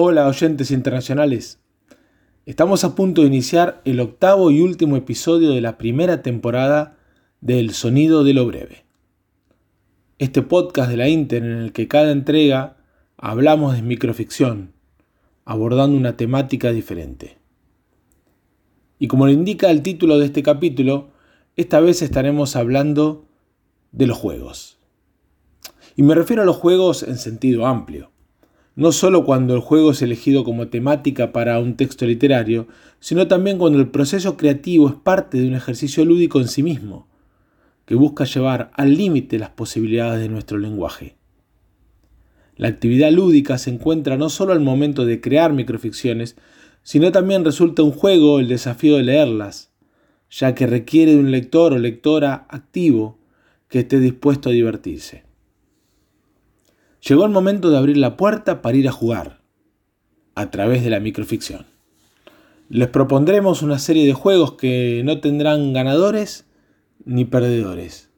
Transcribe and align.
Hola 0.00 0.28
oyentes 0.28 0.70
internacionales. 0.70 1.58
Estamos 2.46 2.84
a 2.84 2.94
punto 2.94 3.22
de 3.22 3.26
iniciar 3.26 3.82
el 3.84 3.98
octavo 3.98 4.52
y 4.52 4.60
último 4.60 4.96
episodio 4.96 5.50
de 5.50 5.60
la 5.60 5.76
primera 5.76 6.22
temporada 6.22 6.96
de 7.40 7.58
El 7.58 7.72
Sonido 7.72 8.22
de 8.22 8.32
lo 8.32 8.46
Breve. 8.46 8.84
Este 10.20 10.40
podcast 10.40 10.88
de 10.88 10.98
la 10.98 11.08
Inter 11.08 11.42
en 11.42 11.50
el 11.50 11.72
que 11.72 11.88
cada 11.88 12.12
entrega 12.12 12.76
hablamos 13.16 13.74
de 13.74 13.82
microficción, 13.82 14.72
abordando 15.44 15.96
una 15.96 16.16
temática 16.16 16.70
diferente. 16.70 17.38
Y 19.00 19.08
como 19.08 19.26
lo 19.26 19.32
indica 19.32 19.68
el 19.68 19.82
título 19.82 20.20
de 20.20 20.26
este 20.26 20.44
capítulo, 20.44 21.08
esta 21.56 21.80
vez 21.80 22.02
estaremos 22.02 22.54
hablando 22.54 23.26
de 23.90 24.06
los 24.06 24.16
juegos. 24.16 24.78
Y 25.96 26.04
me 26.04 26.14
refiero 26.14 26.42
a 26.42 26.46
los 26.46 26.54
juegos 26.54 27.02
en 27.02 27.18
sentido 27.18 27.66
amplio 27.66 28.12
no 28.78 28.92
solo 28.92 29.24
cuando 29.24 29.56
el 29.56 29.60
juego 29.60 29.90
es 29.90 30.02
elegido 30.02 30.44
como 30.44 30.68
temática 30.68 31.32
para 31.32 31.58
un 31.58 31.74
texto 31.74 32.06
literario, 32.06 32.68
sino 33.00 33.26
también 33.26 33.58
cuando 33.58 33.80
el 33.80 33.88
proceso 33.88 34.36
creativo 34.36 34.88
es 34.88 34.94
parte 34.94 35.36
de 35.40 35.48
un 35.48 35.54
ejercicio 35.54 36.04
lúdico 36.04 36.38
en 36.38 36.46
sí 36.46 36.62
mismo, 36.62 37.08
que 37.86 37.96
busca 37.96 38.22
llevar 38.22 38.70
al 38.74 38.96
límite 38.96 39.40
las 39.40 39.50
posibilidades 39.50 40.20
de 40.20 40.28
nuestro 40.28 40.58
lenguaje. 40.58 41.16
La 42.54 42.68
actividad 42.68 43.10
lúdica 43.10 43.58
se 43.58 43.70
encuentra 43.70 44.16
no 44.16 44.30
solo 44.30 44.52
al 44.52 44.60
momento 44.60 45.04
de 45.04 45.20
crear 45.20 45.52
microficciones, 45.52 46.36
sino 46.84 47.10
también 47.10 47.44
resulta 47.44 47.82
un 47.82 47.90
juego 47.90 48.38
el 48.38 48.46
desafío 48.46 48.96
de 48.96 49.02
leerlas, 49.02 49.72
ya 50.30 50.54
que 50.54 50.68
requiere 50.68 51.14
de 51.14 51.18
un 51.18 51.32
lector 51.32 51.72
o 51.72 51.78
lectora 51.78 52.46
activo 52.48 53.18
que 53.66 53.80
esté 53.80 53.98
dispuesto 53.98 54.50
a 54.50 54.52
divertirse. 54.52 55.27
Llegó 57.06 57.24
el 57.24 57.30
momento 57.30 57.70
de 57.70 57.78
abrir 57.78 57.96
la 57.96 58.16
puerta 58.16 58.60
para 58.60 58.76
ir 58.76 58.88
a 58.88 58.92
jugar, 58.92 59.40
a 60.34 60.50
través 60.50 60.82
de 60.82 60.90
la 60.90 60.98
microficción. 60.98 61.66
Les 62.68 62.88
propondremos 62.88 63.62
una 63.62 63.78
serie 63.78 64.04
de 64.04 64.14
juegos 64.14 64.52
que 64.54 65.02
no 65.04 65.20
tendrán 65.20 65.72
ganadores 65.72 66.46
ni 67.04 67.24
perdedores, 67.24 68.10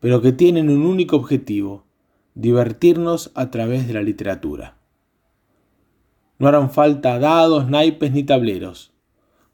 pero 0.00 0.20
que 0.20 0.32
tienen 0.32 0.68
un 0.68 0.84
único 0.84 1.14
objetivo, 1.14 1.86
divertirnos 2.34 3.30
a 3.34 3.50
través 3.50 3.86
de 3.86 3.94
la 3.94 4.02
literatura. 4.02 4.76
No 6.38 6.48
harán 6.48 6.70
falta 6.70 7.20
dados, 7.20 7.68
naipes 7.68 8.10
ni 8.12 8.24
tableros. 8.24 8.92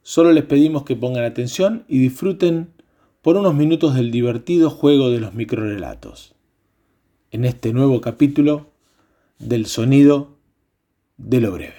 Solo 0.03 0.33
les 0.33 0.45
pedimos 0.45 0.85
que 0.85 0.97
pongan 0.97 1.25
atención 1.25 1.85
y 1.87 1.98
disfruten 1.98 2.73
por 3.20 3.37
unos 3.37 3.55
minutos 3.55 3.95
del 3.95 4.11
divertido 4.11 4.70
juego 4.70 5.11
de 5.11 5.20
los 5.20 5.35
microrelatos 5.35 6.34
en 7.35 7.45
este 7.45 7.73
nuevo 7.73 8.01
capítulo 8.01 8.71
del 9.41 9.67
sonido 9.67 10.37
de 11.17 11.41
lo 11.41 11.51
breve. 11.51 11.75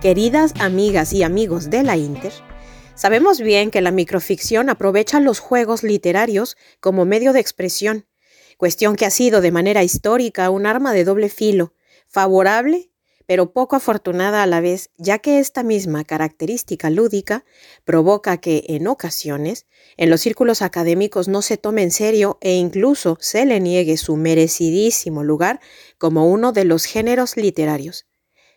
Queridas 0.00 0.54
amigas 0.60 1.12
y 1.12 1.24
amigos 1.24 1.70
de 1.70 1.82
la 1.82 1.96
Inter, 1.96 2.32
Sabemos 2.94 3.40
bien 3.40 3.70
que 3.70 3.80
la 3.80 3.90
microficción 3.90 4.68
aprovecha 4.70 5.18
los 5.18 5.40
juegos 5.40 5.82
literarios 5.82 6.56
como 6.80 7.04
medio 7.04 7.32
de 7.32 7.40
expresión, 7.40 8.06
cuestión 8.56 8.96
que 8.96 9.06
ha 9.06 9.10
sido 9.10 9.40
de 9.40 9.50
manera 9.50 9.82
histórica 9.82 10.50
un 10.50 10.66
arma 10.66 10.92
de 10.92 11.04
doble 11.04 11.28
filo, 11.28 11.74
favorable 12.06 12.92
pero 13.26 13.52
poco 13.52 13.76
afortunada 13.76 14.42
a 14.42 14.46
la 14.46 14.60
vez, 14.60 14.90
ya 14.98 15.18
que 15.18 15.38
esta 15.38 15.62
misma 15.62 16.04
característica 16.04 16.90
lúdica 16.90 17.44
provoca 17.84 18.36
que, 18.38 18.64
en 18.68 18.86
ocasiones, 18.86 19.66
en 19.96 20.10
los 20.10 20.20
círculos 20.20 20.60
académicos 20.60 21.28
no 21.28 21.40
se 21.42 21.56
tome 21.56 21.82
en 21.82 21.92
serio 21.92 22.38
e 22.40 22.54
incluso 22.56 23.16
se 23.20 23.46
le 23.46 23.60
niegue 23.60 23.96
su 23.96 24.16
merecidísimo 24.16 25.22
lugar 25.22 25.60
como 25.98 26.30
uno 26.30 26.52
de 26.52 26.64
los 26.64 26.84
géneros 26.84 27.36
literarios. 27.36 28.06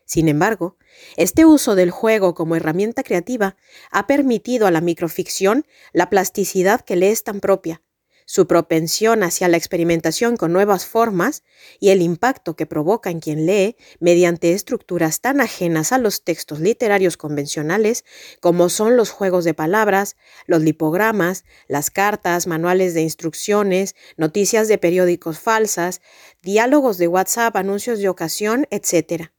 Sin 0.06 0.28
embargo, 0.28 0.78
este 1.18 1.46
uso 1.46 1.76
del 1.76 1.92
juego 1.92 2.36
como 2.36 2.56
herramienta 2.56 3.04
creativa 3.04 3.58
ha 3.92 4.08
permitido 4.08 4.68
a 4.68 4.72
la 4.72 4.82
microficción 4.82 5.66
la 5.94 6.10
plasticidad 6.10 6.82
que 6.82 6.96
le 6.96 7.10
es 7.12 7.24
tan 7.24 7.40
propia, 7.40 7.82
su 8.28 8.48
propensión 8.48 9.24
hacia 9.24 9.48
la 9.48 9.58
experimentación 9.58 10.36
con 10.36 10.52
nuevas 10.52 10.86
formas 10.86 11.44
y 11.80 11.90
el 11.90 12.02
impacto 12.02 12.56
que 12.56 12.66
provoca 12.66 13.12
en 13.12 13.20
quien 13.20 13.46
lee 13.46 13.78
mediante 14.00 14.54
estructuras 14.54 15.22
tan 15.22 15.42
ajenas 15.42 15.92
a 15.92 16.00
los 16.00 16.24
textos 16.24 16.60
literarios 16.60 17.18
convencionales 17.18 18.04
como 18.42 18.70
son 18.70 18.98
los 18.98 19.12
juegos 19.12 19.44
de 19.44 19.54
palabras, 19.54 20.16
los 20.48 20.62
lipogramas, 20.62 21.46
las 21.68 21.92
cartas, 21.92 22.48
manuales 22.48 22.94
de 22.94 23.02
instrucciones, 23.02 23.96
noticias 24.18 24.68
de 24.68 24.80
periódicos 24.80 25.40
falsas, 25.40 26.02
diálogos 26.42 26.98
de 26.98 27.08
WhatsApp, 27.08 27.56
anuncios 27.56 28.00
de 28.00 28.10
ocasión, 28.10 28.68
etc. 28.72 29.35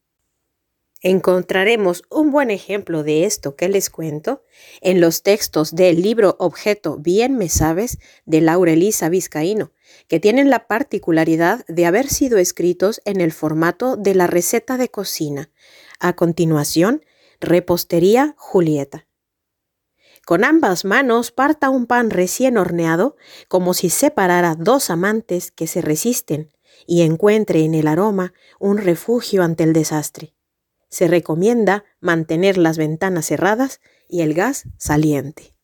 Encontraremos 1.02 2.04
un 2.10 2.30
buen 2.30 2.50
ejemplo 2.50 3.02
de 3.02 3.26
esto 3.26 3.54
que 3.54 3.68
les 3.68 3.90
cuento 3.90 4.42
en 4.80 5.02
los 5.02 5.22
textos 5.22 5.74
del 5.74 6.00
libro 6.00 6.36
Objeto 6.38 6.96
Bien 6.96 7.36
Me 7.36 7.50
Sabes 7.50 7.98
de 8.24 8.40
Laura 8.40 8.72
Elisa 8.72 9.10
Vizcaíno, 9.10 9.72
que 10.08 10.20
tienen 10.20 10.48
la 10.48 10.66
particularidad 10.66 11.66
de 11.68 11.84
haber 11.84 12.08
sido 12.08 12.38
escritos 12.38 13.02
en 13.04 13.20
el 13.20 13.32
formato 13.32 13.96
de 13.96 14.14
la 14.14 14.26
receta 14.26 14.78
de 14.78 14.88
cocina. 14.88 15.50
A 16.00 16.14
continuación, 16.16 17.04
repostería 17.40 18.34
Julieta. 18.38 19.06
Con 20.24 20.44
ambas 20.44 20.86
manos 20.86 21.30
parta 21.30 21.68
un 21.68 21.86
pan 21.86 22.08
recién 22.08 22.56
horneado 22.56 23.16
como 23.48 23.74
si 23.74 23.90
separara 23.90 24.56
dos 24.58 24.88
amantes 24.88 25.50
que 25.50 25.66
se 25.66 25.82
resisten 25.82 26.52
y 26.86 27.02
encuentre 27.02 27.64
en 27.64 27.74
el 27.74 27.86
aroma 27.86 28.32
un 28.58 28.78
refugio 28.78 29.42
ante 29.42 29.62
el 29.62 29.74
desastre 29.74 30.35
se 30.88 31.08
recomienda 31.08 31.84
mantener 32.00 32.58
las 32.58 32.78
ventanas 32.78 33.26
cerradas 33.26 33.80
y 34.08 34.22
el 34.22 34.34
gas 34.34 34.64
saliente. 34.78 35.56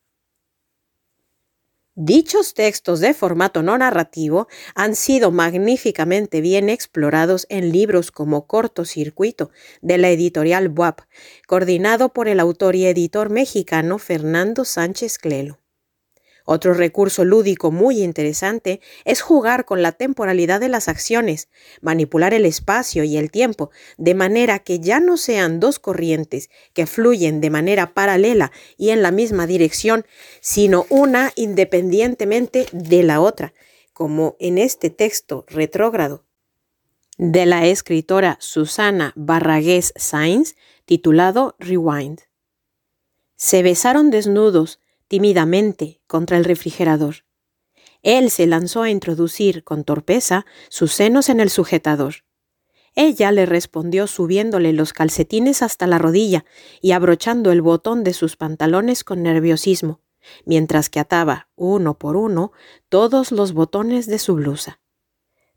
Dichos 1.95 2.55
textos 2.55 3.01
de 3.01 3.13
formato 3.13 3.63
no 3.63 3.77
narrativo 3.77 4.49
han 4.75 4.97
sido 4.97 5.31
magníficamente 5.31 6.41
bien 6.41 6.71
explorados 6.71 7.47
en 7.51 7.71
libros 7.71 8.11
como 8.11 8.47
Cortocircuito 8.47 9.51
de 9.83 9.99
la 9.99 10.09
editorial 10.09 10.71
BUAP, 10.71 11.01
coordinado 11.47 12.15
por 12.15 12.29
el 12.29 12.41
autor 12.41 12.77
y 12.77 12.87
editor 12.87 13.29
mexicano 13.29 13.99
Fernando 13.99 14.65
Sánchez 14.65 15.19
Clelo. 15.19 15.62
Otro 16.55 16.75
recurso 16.75 17.25
lúdico 17.25 17.71
muy 17.71 18.03
interesante 18.03 18.83
es 19.07 19.23
jugar 19.23 19.65
con 19.65 19.81
la 19.81 19.93
temporalidad 19.93 20.61
de 20.61 20.69
las 20.69 20.87
acciones, 20.87 21.49
manipular 21.81 22.35
el 22.35 22.45
espacio 22.45 23.05
y 23.05 23.17
el 23.17 23.31
tiempo, 23.31 23.71
de 23.97 24.15
manera 24.15 24.59
que 24.59 24.79
ya 24.79 25.01
no 25.01 25.17
sean 25.17 25.61
dos 25.61 25.79
corrientes 25.79 26.51
que 26.75 26.85
fluyen 26.85 27.41
de 27.41 27.49
manera 27.49 27.95
paralela 27.95 28.53
y 28.77 28.91
en 28.91 29.01
la 29.01 29.13
misma 29.13 29.47
dirección, 29.47 30.05
sino 30.43 30.85
una 30.91 31.33
independientemente 31.37 32.67
de 32.73 33.03
la 33.03 33.23
otra, 33.23 33.55
como 33.95 34.37
en 34.39 34.59
este 34.59 34.91
texto 34.91 35.47
retrógrado 35.49 36.27
de 37.17 37.47
la 37.47 37.65
escritora 37.65 38.37
Susana 38.41 39.15
Barragués 39.17 39.95
Sainz, 39.97 40.55
titulado 40.85 41.57
Rewind. 41.59 42.21
Se 43.37 43.63
besaron 43.63 44.11
desnudos, 44.11 44.82
tímidamente 45.13 46.01
contra 46.07 46.39
el 46.39 46.45
refrigerador. 46.47 47.27
Él 48.01 48.31
se 48.31 48.47
lanzó 48.47 48.81
a 48.81 48.89
introducir 48.89 49.63
con 49.63 49.85
torpeza 49.85 50.47
sus 50.71 50.95
senos 50.95 51.29
en 51.29 51.39
el 51.39 51.51
sujetador. 51.51 52.25
Ella 52.95 53.31
le 53.31 53.45
respondió 53.45 54.07
subiéndole 54.07 54.73
los 54.73 54.95
calcetines 54.95 55.61
hasta 55.61 55.87
la 55.87 55.99
rodilla 55.99 56.47
y 56.81 56.93
abrochando 56.93 57.53
el 57.53 57.61
botón 57.61 58.05
de 58.05 58.15
sus 58.15 58.37
pantalones 58.37 59.05
con 59.05 59.23
nerviosismo, 59.23 60.01
mientras 60.47 60.89
que 60.89 60.99
ataba, 60.99 61.51
uno 61.57 61.99
por 61.99 62.17
uno, 62.17 62.53
todos 62.89 63.33
los 63.33 63.53
botones 63.53 64.07
de 64.07 64.19
su 64.19 64.37
blusa. 64.37 64.81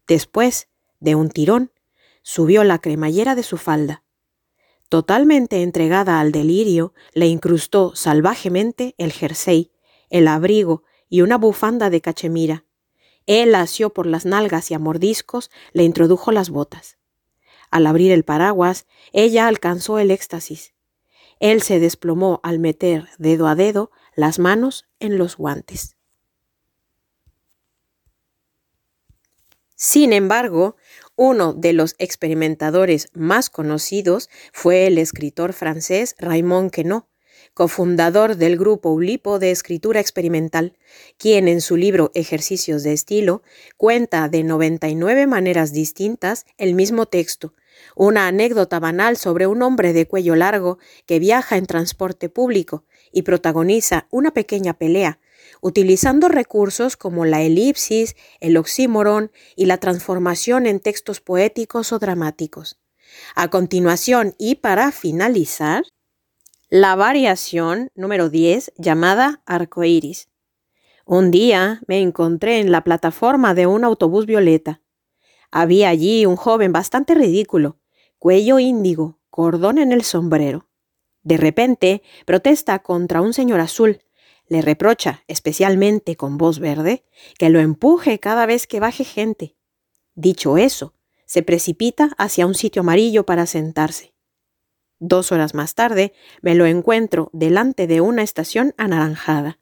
Después, 0.05 0.67
de 0.99 1.15
un 1.15 1.29
tirón, 1.29 1.71
subió 2.23 2.65
la 2.65 2.79
cremallera 2.79 3.35
de 3.35 3.43
su 3.43 3.55
falda. 3.55 4.03
Totalmente 4.89 5.63
entregada 5.63 6.19
al 6.19 6.31
delirio, 6.31 6.93
le 7.13 7.27
incrustó 7.27 7.95
salvajemente 7.95 8.93
el 8.97 9.11
jersey, 9.11 9.71
el 10.09 10.27
abrigo 10.27 10.83
y 11.09 11.21
una 11.21 11.37
bufanda 11.37 11.89
de 11.89 12.01
cachemira. 12.01 12.65
Él 13.25 13.55
asió 13.55 13.91
por 13.91 14.05
las 14.05 14.25
nalgas 14.25 14.69
y 14.69 14.75
a 14.75 14.79
mordiscos 14.79 15.49
le 15.73 15.83
introdujo 15.83 16.31
las 16.31 16.49
botas. 16.49 16.97
Al 17.71 17.87
abrir 17.87 18.11
el 18.11 18.23
paraguas, 18.23 18.85
ella 19.11 19.47
alcanzó 19.47 19.97
el 19.97 20.11
éxtasis. 20.11 20.73
Él 21.39 21.61
se 21.61 21.79
desplomó 21.79 22.39
al 22.43 22.59
meter 22.59 23.09
dedo 23.17 23.47
a 23.47 23.55
dedo 23.55 23.91
las 24.15 24.39
manos 24.39 24.85
en 24.99 25.17
los 25.17 25.35
guantes. 25.35 25.97
Sin 29.75 30.13
embargo, 30.13 30.77
uno 31.15 31.53
de 31.53 31.73
los 31.73 31.95
experimentadores 31.97 33.09
más 33.13 33.49
conocidos 33.49 34.29
fue 34.51 34.87
el 34.87 34.97
escritor 34.97 35.53
francés 35.53 36.15
Raymond 36.19 36.71
Queneau, 36.71 37.05
cofundador 37.53 38.35
del 38.35 38.57
grupo 38.57 38.89
Ulipo 38.89 39.39
de 39.39 39.51
escritura 39.51 39.99
experimental, 40.01 40.73
quien 41.17 41.47
en 41.47 41.61
su 41.61 41.77
libro 41.77 42.11
Ejercicios 42.13 42.83
de 42.83 42.93
estilo 42.93 43.43
cuenta 43.77 44.27
de 44.27 44.43
99 44.43 45.25
maneras 45.27 45.71
distintas 45.71 46.45
el 46.57 46.75
mismo 46.75 47.05
texto, 47.05 47.53
una 47.95 48.27
anécdota 48.27 48.79
banal 48.79 49.15
sobre 49.15 49.47
un 49.47 49.61
hombre 49.61 49.93
de 49.93 50.07
cuello 50.07 50.35
largo 50.35 50.79
que 51.05 51.19
viaja 51.19 51.57
en 51.57 51.65
transporte 51.65 52.29
público 52.29 52.83
y 53.11 53.21
protagoniza 53.21 54.07
una 54.11 54.31
pequeña 54.31 54.73
pelea, 54.73 55.19
utilizando 55.61 56.27
recursos 56.27 56.97
como 56.97 57.25
la 57.25 57.41
elipsis, 57.41 58.15
el 58.39 58.57
oxímoron 58.57 59.31
y 59.55 59.65
la 59.65 59.77
transformación 59.77 60.65
en 60.65 60.79
textos 60.79 61.21
poéticos 61.21 61.91
o 61.91 61.99
dramáticos. 61.99 62.79
A 63.35 63.49
continuación 63.49 64.35
y 64.37 64.55
para 64.55 64.91
finalizar, 64.91 65.83
la 66.69 66.95
variación 66.95 67.91
número 67.95 68.29
10 68.29 68.73
llamada 68.77 69.41
arcoíris. 69.45 70.29
Un 71.05 71.29
día 71.29 71.81
me 71.87 72.01
encontré 72.01 72.59
en 72.59 72.71
la 72.71 72.83
plataforma 72.83 73.53
de 73.53 73.67
un 73.67 73.83
autobús 73.83 74.25
violeta. 74.25 74.81
Había 75.51 75.89
allí 75.89 76.25
un 76.25 76.35
joven 76.35 76.73
bastante 76.73 77.13
ridículo, 77.13 77.77
cuello 78.17 78.57
índigo, 78.57 79.19
cordón 79.29 79.77
en 79.77 79.91
el 79.91 80.03
sombrero. 80.03 80.67
De 81.21 81.37
repente 81.37 82.01
protesta 82.25 82.79
contra 82.79 83.21
un 83.21 83.33
señor 83.33 83.59
azul. 83.59 84.01
Le 84.47 84.61
reprocha, 84.61 85.23
especialmente 85.27 86.15
con 86.15 86.37
voz 86.37 86.59
verde, 86.59 87.03
que 87.37 87.49
lo 87.49 87.59
empuje 87.59 88.19
cada 88.19 88.45
vez 88.45 88.67
que 88.67 88.79
baje 88.79 89.03
gente. 89.03 89.55
Dicho 90.13 90.57
eso, 90.57 90.93
se 91.25 91.41
precipita 91.41 92.11
hacia 92.17 92.45
un 92.45 92.53
sitio 92.53 92.81
amarillo 92.81 93.25
para 93.25 93.45
sentarse. 93.45 94.13
Dos 94.99 95.31
horas 95.31 95.53
más 95.53 95.75
tarde 95.75 96.13
me 96.41 96.55
lo 96.55 96.65
encuentro 96.65 97.29
delante 97.33 97.87
de 97.87 98.01
una 98.01 98.23
estación 98.23 98.73
anaranjada. 98.77 99.59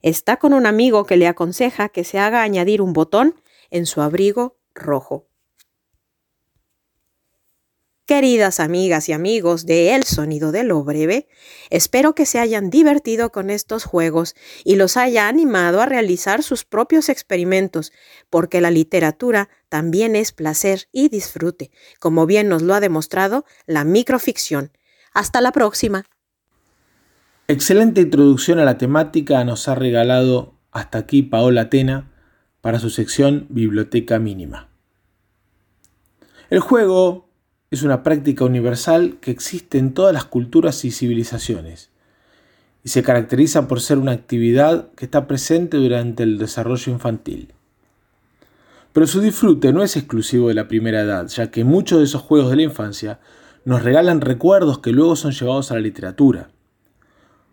Está 0.00 0.36
con 0.36 0.54
un 0.54 0.66
amigo 0.66 1.04
que 1.04 1.16
le 1.16 1.26
aconseja 1.26 1.88
que 1.88 2.04
se 2.04 2.18
haga 2.18 2.42
añadir 2.42 2.80
un 2.80 2.92
botón 2.92 3.40
en 3.70 3.86
su 3.86 4.00
abrigo 4.00 4.58
rojo. 4.74 5.28
Queridas 8.06 8.60
amigas 8.60 9.08
y 9.08 9.14
amigos 9.14 9.64
de 9.64 9.94
El 9.94 10.02
Sonido 10.02 10.52
de 10.52 10.62
lo 10.62 10.84
Breve, 10.84 11.26
espero 11.70 12.14
que 12.14 12.26
se 12.26 12.38
hayan 12.38 12.68
divertido 12.68 13.32
con 13.32 13.48
estos 13.48 13.84
juegos 13.84 14.34
y 14.62 14.76
los 14.76 14.98
haya 14.98 15.26
animado 15.26 15.80
a 15.80 15.86
realizar 15.86 16.42
sus 16.42 16.66
propios 16.66 17.08
experimentos, 17.08 17.92
porque 18.28 18.60
la 18.60 18.70
literatura 18.70 19.48
también 19.70 20.16
es 20.16 20.32
placer 20.32 20.82
y 20.92 21.08
disfrute, 21.08 21.70
como 21.98 22.26
bien 22.26 22.50
nos 22.50 22.60
lo 22.60 22.74
ha 22.74 22.80
demostrado 22.80 23.46
la 23.64 23.84
microficción. 23.84 24.70
Hasta 25.14 25.40
la 25.40 25.52
próxima. 25.52 26.04
Excelente 27.48 28.02
introducción 28.02 28.58
a 28.58 28.66
la 28.66 28.76
temática 28.76 29.42
nos 29.44 29.66
ha 29.66 29.76
regalado 29.76 30.52
hasta 30.72 30.98
aquí 30.98 31.22
Paola 31.22 31.70
Tena 31.70 32.12
para 32.60 32.80
su 32.80 32.90
sección 32.90 33.46
Biblioteca 33.48 34.18
Mínima. 34.18 34.68
El 36.50 36.60
juego 36.60 37.23
es 37.74 37.82
una 37.82 38.02
práctica 38.02 38.44
universal 38.44 39.18
que 39.20 39.30
existe 39.30 39.78
en 39.78 39.92
todas 39.92 40.12
las 40.12 40.24
culturas 40.24 40.84
y 40.84 40.90
civilizaciones 40.90 41.90
y 42.84 42.90
se 42.90 43.02
caracteriza 43.02 43.66
por 43.66 43.80
ser 43.80 43.98
una 43.98 44.12
actividad 44.12 44.90
que 44.92 45.06
está 45.06 45.26
presente 45.26 45.78
durante 45.78 46.22
el 46.22 46.38
desarrollo 46.38 46.92
infantil. 46.92 47.54
Pero 48.92 49.06
su 49.06 49.20
disfrute 49.20 49.72
no 49.72 49.82
es 49.82 49.96
exclusivo 49.96 50.48
de 50.48 50.54
la 50.54 50.68
primera 50.68 51.00
edad, 51.00 51.26
ya 51.28 51.50
que 51.50 51.64
muchos 51.64 51.98
de 51.98 52.04
esos 52.04 52.22
juegos 52.22 52.50
de 52.50 52.56
la 52.56 52.62
infancia 52.62 53.18
nos 53.64 53.82
regalan 53.82 54.20
recuerdos 54.20 54.78
que 54.78 54.92
luego 54.92 55.16
son 55.16 55.32
llevados 55.32 55.70
a 55.70 55.74
la 55.74 55.80
literatura. 55.80 56.50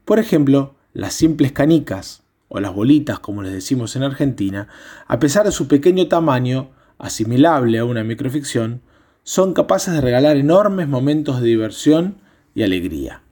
Por 0.03 0.19
ejemplo, 0.19 0.75
las 0.93 1.13
simples 1.13 1.53
canicas, 1.53 2.23
o 2.49 2.59
las 2.59 2.73
bolitas 2.73 3.19
como 3.19 3.41
les 3.41 3.53
decimos 3.53 3.95
en 3.95 4.03
Argentina, 4.03 4.67
a 5.07 5.19
pesar 5.19 5.45
de 5.45 5.53
su 5.53 5.69
pequeño 5.69 6.09
tamaño, 6.09 6.71
asimilable 6.99 7.79
a 7.79 7.85
una 7.85 8.03
microficción, 8.03 8.81
son 9.23 9.53
capaces 9.53 9.93
de 9.93 10.01
regalar 10.01 10.37
enormes 10.37 10.87
momentos 10.87 11.41
de 11.41 11.47
diversión 11.47 12.21
y 12.55 12.63
alegría. 12.63 13.23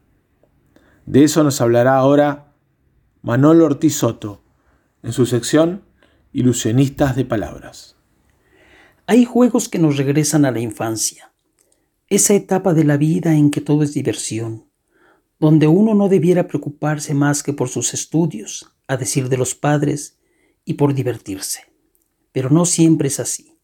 De 1.06 1.24
eso 1.24 1.44
nos 1.44 1.62
hablará 1.62 1.98
ahora 1.98 2.54
Manolo 3.22 3.66
Ortiz 3.66 3.96
Soto 3.96 4.44
en 5.02 5.14
su 5.14 5.26
sección 5.26 5.84
Ilusionistas 6.32 7.16
de 7.16 7.26
Palabras. 7.26 7.96
Hay 9.08 9.26
juegos 9.26 9.70
que 9.70 9.80
nos 9.80 9.98
regresan 9.98 10.46
a 10.46 10.52
la 10.52 10.60
infancia, 10.60 11.34
esa 12.08 12.36
etapa 12.36 12.74
de 12.74 12.84
la 12.84 12.98
vida 12.98 13.34
en 13.34 13.50
que 13.50 13.62
todo 13.62 13.82
es 13.82 13.94
diversión, 13.94 14.70
donde 15.40 15.68
uno 15.68 15.96
no 15.96 16.10
debiera 16.10 16.48
preocuparse 16.48 17.16
más 17.16 17.42
que 17.42 17.54
por 17.54 17.70
sus 17.70 17.94
estudios, 17.96 18.76
a 18.88 18.98
decir 18.98 19.30
de 19.30 19.38
los 19.38 19.56
padres, 19.56 20.20
y 20.66 20.76
por 20.76 20.94
divertirse. 20.94 21.62
Pero 22.32 22.52
no 22.52 22.66
siempre 22.66 23.08
es 23.08 23.20
así 23.20 23.59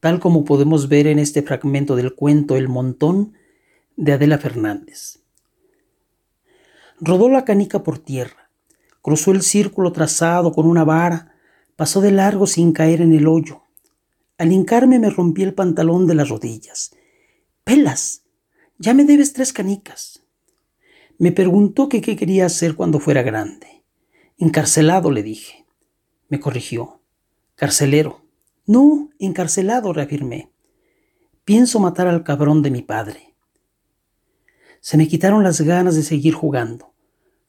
tal 0.00 0.18
como 0.18 0.44
podemos 0.44 0.88
ver 0.88 1.06
en 1.06 1.18
este 1.18 1.42
fragmento 1.42 1.94
del 1.94 2.14
cuento 2.14 2.56
El 2.56 2.68
montón 2.68 3.34
de 3.96 4.12
Adela 4.12 4.38
Fernández. 4.38 5.20
Rodó 7.00 7.28
la 7.28 7.44
canica 7.44 7.82
por 7.82 7.98
tierra, 7.98 8.50
cruzó 9.02 9.30
el 9.30 9.42
círculo 9.42 9.92
trazado 9.92 10.52
con 10.52 10.66
una 10.66 10.84
vara, 10.84 11.34
pasó 11.76 12.00
de 12.00 12.10
largo 12.10 12.46
sin 12.46 12.72
caer 12.72 13.00
en 13.00 13.12
el 13.12 13.26
hoyo. 13.26 13.62
Al 14.38 14.52
hincarme 14.52 14.98
me 14.98 15.10
rompí 15.10 15.42
el 15.42 15.54
pantalón 15.54 16.06
de 16.06 16.14
las 16.14 16.28
rodillas. 16.28 16.92
Pelas, 17.64 18.24
ya 18.78 18.94
me 18.94 19.04
debes 19.04 19.34
tres 19.34 19.52
canicas. 19.52 20.22
Me 21.18 21.32
preguntó 21.32 21.90
que 21.90 22.00
qué 22.00 22.16
quería 22.16 22.46
hacer 22.46 22.74
cuando 22.74 22.98
fuera 23.00 23.22
grande. 23.22 23.84
Encarcelado, 24.38 25.10
le 25.10 25.22
dije. 25.22 25.66
Me 26.30 26.40
corrigió. 26.40 27.02
Carcelero. 27.56 28.19
No, 28.70 29.10
encarcelado, 29.18 29.92
reafirmé. 29.92 30.52
Pienso 31.44 31.80
matar 31.80 32.06
al 32.06 32.22
cabrón 32.22 32.62
de 32.62 32.70
mi 32.70 32.82
padre. 32.82 33.34
Se 34.80 34.96
me 34.96 35.08
quitaron 35.08 35.42
las 35.42 35.60
ganas 35.60 35.96
de 35.96 36.04
seguir 36.04 36.34
jugando. 36.34 36.94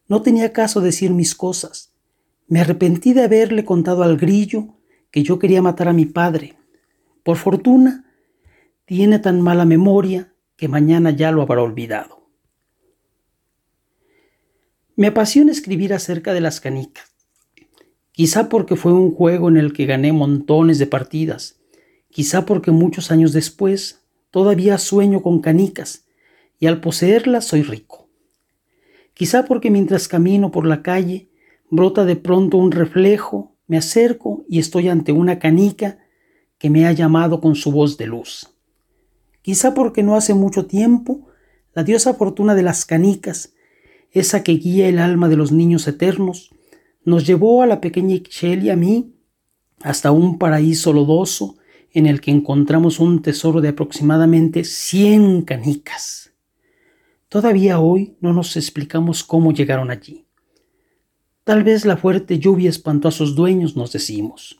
No 0.07 0.23
tenía 0.23 0.51
caso 0.51 0.81
decir 0.81 1.12
mis 1.12 1.35
cosas. 1.35 1.94
Me 2.47 2.62
arrepentí 2.62 3.13
de 3.13 3.21
haberle 3.21 3.63
contado 3.63 4.01
al 4.01 4.18
grillo 4.18 4.79
que 5.12 5.21
yo 5.21 5.38
quería 5.38 5.62
matar 5.62 5.89
a 5.89 5.94
mi 5.94 6.07
padre. 6.07 6.57
Por 7.21 7.38
fortuna, 7.38 8.12
tiene 8.86 9.19
tan 9.19 9.41
mala 9.41 9.65
memoria 9.65 10.34
que 10.55 10.69
mañana 10.69 11.12
ya 11.12 11.31
lo 11.31 11.43
habrá 11.43 11.62
olvidado. 11.62 12.31
Me 14.95 15.05
apasiona 15.05 15.51
escribir 15.51 15.93
acerca 15.93 16.34
de 16.34 16.41
las 16.41 16.60
canicas. 16.60 17.11
Quizá 18.12 18.50
porque 18.50 18.75
fue 18.75 18.94
un 18.94 19.13
juego 19.13 19.50
en 19.50 19.58
el 19.58 19.74
que 19.74 19.86
gané 19.86 20.12
montones 20.12 20.80
de 20.80 20.88
partidas. 20.88 21.60
Quizá 22.10 22.46
porque 22.46 22.72
muchos 22.72 23.10
años 23.12 23.32
después 23.32 24.01
todavía 24.32 24.77
sueño 24.77 25.22
con 25.22 25.39
canicas 25.39 26.06
y 26.60 26.68
al 26.68 26.82
poseerlas 26.82 27.46
soy 27.46 27.63
rico. 27.63 28.10
Quizá 29.13 29.46
porque 29.46 29.72
mientras 29.72 30.08
camino 30.08 30.51
por 30.51 30.65
la 30.65 30.82
calle 30.82 31.30
brota 31.70 32.06
de 32.06 32.18
pronto 32.18 32.58
un 32.58 32.72
reflejo, 32.72 33.56
me 33.68 33.77
acerco 33.77 34.44
y 34.50 34.60
estoy 34.60 34.89
ante 34.89 35.13
una 35.13 35.39
canica 35.39 36.00
que 36.58 36.70
me 36.70 36.86
ha 36.86 36.91
llamado 36.91 37.39
con 37.39 37.56
su 37.56 37.72
voz 37.72 37.98
de 37.98 38.08
luz. 38.08 38.50
Quizá 39.41 39.74
porque 39.74 40.03
no 40.03 40.15
hace 40.15 40.34
mucho 40.34 40.65
tiempo 40.65 41.27
la 41.74 41.84
diosa 41.84 42.13
fortuna 42.13 42.53
de 42.53 42.63
las 42.63 42.86
canicas, 42.86 43.53
esa 44.12 44.44
que 44.44 44.53
guía 44.53 44.89
el 44.89 45.00
alma 45.00 45.30
de 45.30 45.38
los 45.38 45.53
niños 45.53 45.88
eternos, 45.88 46.53
nos 47.03 47.25
llevó 47.25 47.63
a 47.63 47.67
la 47.67 47.81
pequeña 47.81 48.15
Ixchel 48.15 48.63
y 48.63 48.70
a 48.70 48.75
mí 48.75 49.13
hasta 49.81 50.12
un 50.12 50.38
paraíso 50.38 50.93
lodoso 50.93 51.58
en 51.93 52.05
el 52.05 52.22
que 52.22 52.31
encontramos 52.31 53.00
un 53.00 53.22
tesoro 53.22 53.62
de 53.62 53.70
aproximadamente 53.70 54.63
100 54.63 55.41
canicas. 55.43 56.31
Todavía 57.27 57.79
hoy 57.79 58.15
no 58.20 58.34
nos 58.34 58.55
explicamos 58.58 59.24
cómo 59.24 59.51
llegaron 59.51 59.89
allí. 59.89 60.25
Tal 61.43 61.63
vez 61.63 61.86
la 61.86 61.98
fuerte 61.98 62.39
lluvia 62.39 62.70
espantó 62.70 63.08
a 63.08 63.12
sus 63.12 63.36
dueños, 63.36 63.75
nos 63.75 63.91
decimos. 63.91 64.60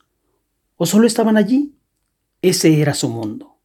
¿O 0.78 0.86
solo 0.86 1.06
estaban 1.06 1.38
allí? 1.38 1.76
Ese 2.42 2.82
era 2.82 2.94
su 2.94 3.08
mundo. 3.08 3.58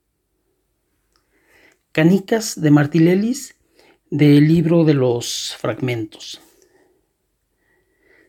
Canicas 1.92 2.60
de 2.60 2.70
Martilelis 2.70 3.56
del 4.10 4.46
libro 4.46 4.84
de 4.84 4.94
los 4.94 5.56
fragmentos. 5.58 6.40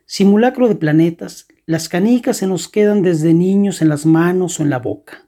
Simulacro 0.09 0.69
de 0.69 0.75
planetas, 0.75 1.49
las 1.65 1.89
canicas 1.89 2.37
se 2.37 2.47
nos 2.47 2.69
quedan 2.69 3.01
desde 3.01 3.33
niños 3.33 3.81
en 3.81 3.89
las 3.89 4.05
manos 4.05 4.57
o 4.57 4.63
en 4.63 4.69
la 4.69 4.79
boca. 4.79 5.27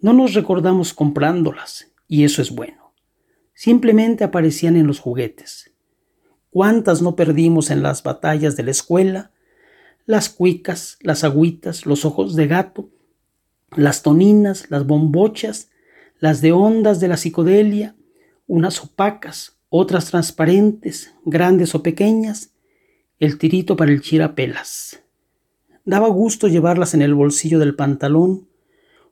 No 0.00 0.12
nos 0.12 0.34
recordamos 0.34 0.92
comprándolas, 0.92 1.92
y 2.08 2.24
eso 2.24 2.42
es 2.42 2.50
bueno. 2.50 2.92
Simplemente 3.54 4.24
aparecían 4.24 4.74
en 4.74 4.88
los 4.88 4.98
juguetes. 4.98 5.70
¿Cuántas 6.50 7.00
no 7.00 7.14
perdimos 7.14 7.70
en 7.70 7.80
las 7.80 8.02
batallas 8.02 8.56
de 8.56 8.64
la 8.64 8.72
escuela? 8.72 9.30
Las 10.04 10.30
cuicas, 10.30 10.98
las 11.00 11.22
agüitas, 11.22 11.86
los 11.86 12.04
ojos 12.04 12.34
de 12.34 12.48
gato, 12.48 12.90
las 13.76 14.02
toninas, 14.02 14.68
las 14.68 14.84
bombochas, 14.84 15.70
las 16.18 16.40
de 16.40 16.50
ondas 16.50 16.98
de 16.98 17.06
la 17.06 17.16
psicodelia, 17.16 17.94
unas 18.48 18.82
opacas, 18.82 19.60
otras 19.68 20.06
transparentes, 20.06 21.14
grandes 21.24 21.76
o 21.76 21.84
pequeñas, 21.84 22.50
el 23.20 23.36
tirito 23.36 23.76
para 23.76 23.92
el 23.92 24.00
chirapelas. 24.00 25.02
Daba 25.84 26.08
gusto 26.08 26.48
llevarlas 26.48 26.94
en 26.94 27.02
el 27.02 27.12
bolsillo 27.12 27.58
del 27.58 27.74
pantalón, 27.74 28.48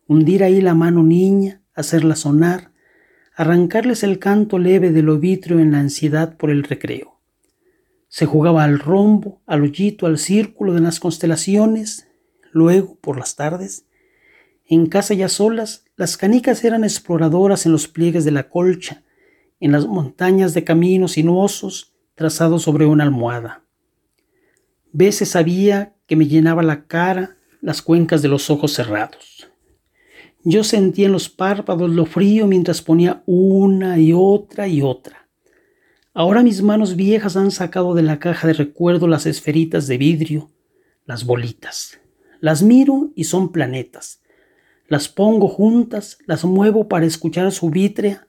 hundir 0.06 0.42
ahí 0.42 0.62
la 0.62 0.74
mano 0.74 1.02
niña, 1.02 1.60
hacerla 1.74 2.16
sonar, 2.16 2.72
arrancarles 3.36 4.02
el 4.02 4.18
canto 4.18 4.58
leve 4.58 4.92
del 4.92 5.10
obitrio 5.10 5.58
en 5.58 5.72
la 5.72 5.80
ansiedad 5.80 6.38
por 6.38 6.48
el 6.50 6.62
recreo. 6.62 7.20
Se 8.08 8.24
jugaba 8.24 8.64
al 8.64 8.78
rombo, 8.78 9.42
al 9.44 9.62
hoyito, 9.62 10.06
al 10.06 10.16
círculo 10.16 10.72
de 10.72 10.80
las 10.80 11.00
constelaciones. 11.00 12.08
Luego, 12.50 12.96
por 13.02 13.18
las 13.18 13.36
tardes, 13.36 13.84
en 14.64 14.86
casa 14.86 15.12
ya 15.12 15.28
solas, 15.28 15.84
las 15.96 16.16
canicas 16.16 16.64
eran 16.64 16.82
exploradoras 16.82 17.66
en 17.66 17.72
los 17.72 17.88
pliegues 17.88 18.24
de 18.24 18.30
la 18.30 18.48
colcha, 18.48 19.04
en 19.60 19.72
las 19.72 19.86
montañas 19.86 20.54
de 20.54 20.64
caminos 20.64 21.12
sinuosos 21.12 21.94
trazados 22.14 22.62
sobre 22.62 22.86
una 22.86 23.04
almohada. 23.04 23.67
Veces 24.98 25.36
había 25.36 25.94
que 26.08 26.16
me 26.16 26.26
llenaba 26.26 26.60
la 26.64 26.88
cara, 26.88 27.36
las 27.60 27.82
cuencas 27.82 28.20
de 28.20 28.26
los 28.26 28.50
ojos 28.50 28.72
cerrados. 28.72 29.48
Yo 30.42 30.64
sentía 30.64 31.06
en 31.06 31.12
los 31.12 31.28
párpados 31.28 31.88
lo 31.88 32.04
frío 32.04 32.48
mientras 32.48 32.82
ponía 32.82 33.22
una 33.24 34.00
y 34.00 34.12
otra 34.12 34.66
y 34.66 34.82
otra. 34.82 35.28
Ahora 36.14 36.42
mis 36.42 36.62
manos 36.62 36.96
viejas 36.96 37.36
han 37.36 37.52
sacado 37.52 37.94
de 37.94 38.02
la 38.02 38.18
caja 38.18 38.48
de 38.48 38.54
recuerdo 38.54 39.06
las 39.06 39.24
esferitas 39.26 39.86
de 39.86 39.98
vidrio, 39.98 40.50
las 41.06 41.24
bolitas. 41.24 42.00
Las 42.40 42.64
miro 42.64 43.12
y 43.14 43.22
son 43.22 43.52
planetas. 43.52 44.20
Las 44.88 45.08
pongo 45.08 45.46
juntas, 45.46 46.18
las 46.26 46.44
muevo 46.44 46.88
para 46.88 47.06
escuchar 47.06 47.52
su 47.52 47.70
vítrea, 47.70 48.26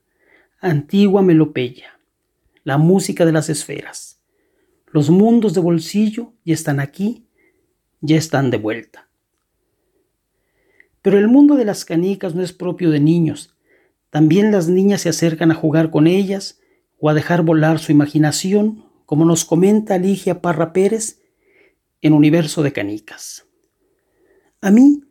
antigua 0.60 1.24
melopeya, 1.24 2.00
la 2.64 2.78
música 2.78 3.26
de 3.26 3.32
las 3.32 3.50
esferas. 3.50 4.19
Los 4.92 5.10
mundos 5.10 5.54
de 5.54 5.62
bolsillo 5.62 6.34
ya 6.44 6.54
están 6.54 6.80
aquí, 6.80 7.28
ya 8.02 8.18
están 8.18 8.50
de 8.50 8.58
vuelta. 8.58 9.10
Pero 11.02 11.18
el 11.18 11.28
mundo 11.28 11.56
de 11.56 11.66
las 11.66 11.86
canicas 11.86 12.36
no 12.36 12.42
es 12.42 12.54
propio 12.54 12.90
de 12.90 13.00
niños. 13.00 13.56
También 14.10 14.52
las 14.52 14.68
niñas 14.68 15.02
se 15.02 15.10
acercan 15.10 15.52
a 15.52 15.56
jugar 15.56 15.92
con 15.92 16.08
ellas 16.08 16.60
o 17.00 17.10
a 17.10 17.14
dejar 17.14 17.44
volar 17.44 17.80
su 17.80 17.92
imaginación, 17.92 18.86
como 19.06 19.26
nos 19.26 19.46
comenta 19.46 19.98
Ligia 19.98 20.42
Parra 20.42 20.74
Pérez 20.74 21.22
en 22.02 22.14
Universo 22.14 22.64
de 22.64 22.74
Canicas. 22.74 23.46
A 24.62 24.72
mí, 24.72 25.04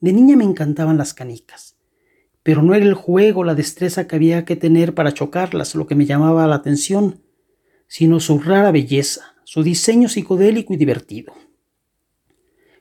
de 0.00 0.12
niña 0.12 0.36
me 0.36 0.44
encantaban 0.44 0.98
las 0.98 1.14
canicas, 1.14 1.76
pero 2.42 2.62
no 2.62 2.74
era 2.74 2.84
el 2.84 2.94
juego, 2.94 3.44
la 3.44 3.54
destreza 3.54 4.06
que 4.06 4.16
había 4.16 4.44
que 4.44 4.56
tener 4.56 4.94
para 4.94 5.12
chocarlas 5.12 5.74
lo 5.74 5.86
que 5.86 5.94
me 5.94 6.06
llamaba 6.06 6.46
la 6.46 6.56
atención, 6.56 7.22
sino 7.86 8.20
su 8.20 8.38
rara 8.38 8.70
belleza, 8.70 9.36
su 9.44 9.62
diseño 9.62 10.08
psicodélico 10.08 10.74
y 10.74 10.76
divertido. 10.76 11.32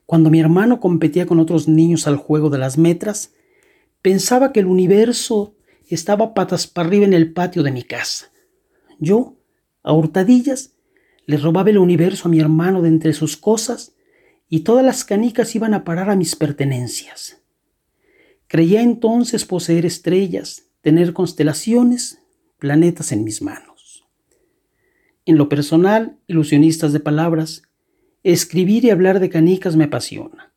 Cuando 0.06 0.30
mi 0.30 0.40
hermano 0.40 0.80
competía 0.80 1.26
con 1.26 1.40
otros 1.40 1.68
niños 1.68 2.08
al 2.08 2.18
juego 2.18 2.50
de 2.50 2.58
las 2.58 2.78
metras, 2.78 3.34
pensaba 4.02 4.52
que 4.52 4.60
el 4.60 4.68
universo 4.68 5.56
estaba 5.88 6.34
patas 6.34 6.68
para 6.68 6.88
arriba 6.88 7.06
en 7.06 7.14
el 7.14 7.34
patio 7.34 7.64
de 7.64 7.72
mi 7.72 7.84
casa. 7.84 8.32
Yo, 9.00 9.38
a 9.84 9.94
hurtadillas, 9.94 10.74
le 11.26 11.38
robaba 11.38 11.70
el 11.70 11.78
universo 11.78 12.28
a 12.28 12.32
mi 12.32 12.40
hermano 12.40 12.82
de 12.82 12.90
entre 12.90 13.14
sus 13.14 13.36
cosas 13.36 13.96
y 14.48 14.60
todas 14.60 14.86
las 14.86 15.04
canicas 15.04 15.56
iban 15.56 15.74
a 15.74 15.84
parar 15.84 16.10
a 16.10 16.16
mis 16.16 16.36
pertenencias. 16.36 17.42
Creía 18.48 18.82
entonces 18.82 19.44
poseer 19.44 19.86
estrellas, 19.86 20.64
tener 20.82 21.14
constelaciones, 21.14 22.20
planetas 22.60 23.12
en 23.12 23.24
mis 23.24 23.42
manos. 23.42 23.75
En 25.26 25.38
lo 25.38 25.50
personal, 25.50 26.18
ilusionistas 26.28 26.94
de 26.94 27.00
palabras, 27.00 27.64
Escribir 28.26 28.86
y 28.86 28.90
hablar 28.90 29.20
de 29.20 29.30
canicas 29.30 29.76
me 29.76 29.84
apasiona. 29.84 30.52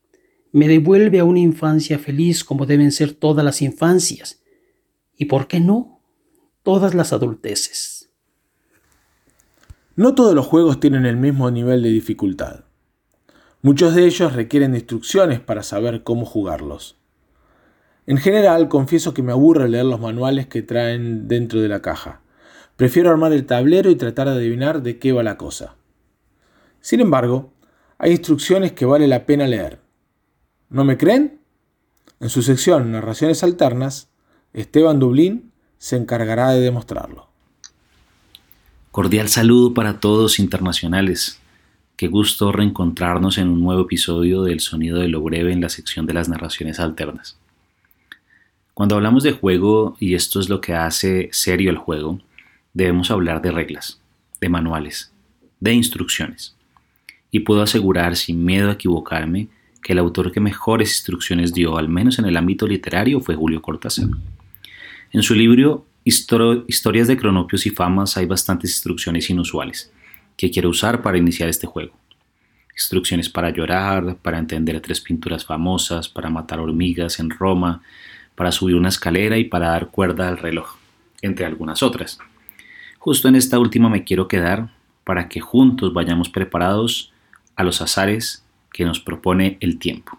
Me 0.53 0.69
devuelve 0.69 1.19
a 1.19 1.25
una 1.25 1.41
infancia 1.41 1.99
feliz 1.99 2.43
como 2.43 2.65
deben 2.65 2.93
ser 2.93 3.13
todas 3.13 3.45
las 3.45 3.61
infancias. 3.61 4.43
Y 5.19 5.27
por 5.27 5.49
qué 5.49 5.61
no, 5.61 6.01
todas 6.63 6.95
las 6.95 7.13
adulteces. 7.13 8.11
No 9.97 10.15
todos 10.15 10.35
los 10.35 10.47
juegos 10.47 10.81
tienen 10.81 11.05
el 11.05 11.19
mismo 11.19 11.51
nivel 11.51 11.83
de 11.83 11.91
dificultad. 11.91 12.65
Muchos 13.61 13.95
de 13.95 14.07
ellos 14.07 14.33
requieren 14.33 14.75
instrucciones 14.75 15.39
para 15.39 15.63
saber 15.63 16.03
cómo 16.03 16.25
jugarlos. 16.25 16.97
En 18.07 18.17
general, 18.17 18.71
confieso 18.71 19.13
que 19.13 19.23
me 19.23 19.33
aburre 19.33 19.69
leer 19.69 19.85
los 19.85 20.01
manuales 20.01 20.47
que 20.47 20.63
traen 20.63 21.29
dentro 21.29 21.61
de 21.61 21.69
la 21.69 21.83
caja. 21.83 22.23
Prefiero 22.79 23.11
armar 23.11 23.33
el 23.33 23.45
tablero 23.45 23.91
y 23.91 23.97
tratar 23.97 24.29
de 24.29 24.35
adivinar 24.37 24.83
de 24.85 25.01
qué 25.01 25.11
va 25.11 25.25
la 25.25 25.37
cosa. 25.37 25.75
Sin 26.81 27.01
embargo, 27.01 27.53
hay 27.99 28.13
instrucciones 28.13 28.71
que 28.71 28.87
vale 28.87 29.09
la 29.09 29.27
pena 29.27 29.49
leer. 29.49 29.81
¿No 30.71 30.85
me 30.85 30.97
creen? 30.97 31.41
En 32.21 32.29
su 32.29 32.41
sección 32.41 32.93
Narraciones 32.93 33.43
Alternas, 33.43 34.11
Esteban 34.53 35.01
Dublín 35.01 35.51
se 35.77 35.97
encargará 35.97 36.51
de 36.53 36.61
demostrarlo. 36.61 37.27
Cordial 38.93 39.29
saludo 39.29 39.75
para 39.75 39.99
todos 39.99 40.39
internacionales. 40.39 41.41
Qué 41.97 42.07
gusto 42.07 42.53
reencontrarnos 42.53 43.39
en 43.39 43.49
un 43.49 43.61
nuevo 43.61 43.83
episodio 43.83 44.45
del 44.45 44.61
Sonido 44.61 45.01
de 45.01 45.09
lo 45.09 45.21
Breve 45.21 45.53
en 45.53 45.61
la 45.61 45.69
sección 45.69 46.07
de 46.07 46.15
las 46.15 46.29
narraciones 46.29 46.79
alternas. 46.79 47.41
Cuando 48.73 48.95
hablamos 48.95 49.25
de 49.25 49.33
juego, 49.33 49.97
y 49.99 50.15
esto 50.15 50.39
es 50.39 50.49
lo 50.49 50.61
que 50.61 50.75
hace 50.75 51.29
serio 51.33 51.71
el 51.71 51.79
juego, 51.79 52.21
debemos 52.73 53.11
hablar 53.11 53.43
de 53.43 53.51
reglas, 53.51 54.01
de 54.41 54.49
manuales, 54.49 55.13
de 55.61 55.73
instrucciones 55.73 56.57
y 57.31 57.41
puedo 57.41 57.63
asegurar 57.63 58.17
sin 58.17 58.45
miedo 58.45 58.71
a 58.71 58.75
equivocarme 58.75 59.49
que 59.83 59.93
el 59.93 59.99
autor 59.99 60.33
que 60.33 60.41
mejores 60.41 60.91
instrucciones 60.91 61.53
dio, 61.53 61.79
al 61.79 61.89
menos 61.89 62.19
en 62.19 62.25
el 62.25 62.37
ámbito 62.37 62.67
literario, 62.67 63.21
fue 63.21 63.35
Julio 63.35 63.63
Cortázar. 63.63 64.09
En 65.13 65.23
su 65.23 65.35
libro 65.35 65.87
Historias 66.05 67.07
de 67.09 67.17
Cronopios 67.17 67.67
y 67.67 67.71
Famas 67.71 68.17
hay 68.17 68.27
bastantes 68.27 68.71
instrucciones 68.71 69.29
inusuales 69.31 69.93
que 70.37 70.51
quiero 70.51 70.71
usar 70.71 71.03
para 71.03 71.19
iniciar 71.19 71.49
este 71.49 71.67
juego. 71.67 71.95
Instrucciones 72.75 73.29
para 73.29 73.51
llorar, 73.51 74.17
para 74.23 74.39
entender 74.39 74.81
tres 74.81 75.01
pinturas 75.01 75.45
famosas, 75.45 76.09
para 76.09 76.31
matar 76.31 76.61
hormigas 76.61 77.19
en 77.19 77.31
Roma, 77.31 77.83
para 78.35 78.53
subir 78.53 78.77
una 78.77 78.89
escalera 78.89 79.37
y 79.37 79.45
para 79.45 79.71
dar 79.71 79.89
cuerda 79.89 80.29
al 80.29 80.39
reloj, 80.39 80.77
entre 81.23 81.45
algunas 81.45 81.83
otras. 81.83 82.19
Justo 82.99 83.29
en 83.29 83.37
esta 83.37 83.59
última 83.59 83.89
me 83.89 84.05
quiero 84.05 84.29
quedar 84.29 84.71
para 85.05 85.29
que 85.29 85.41
juntos 85.41 85.93
vayamos 85.93 86.29
preparados 86.29 87.13
a 87.57 87.63
los 87.63 87.81
azares 87.81 88.45
que 88.73 88.85
nos 88.85 89.01
propone 89.01 89.57
el 89.61 89.79
tiempo. 89.79 90.19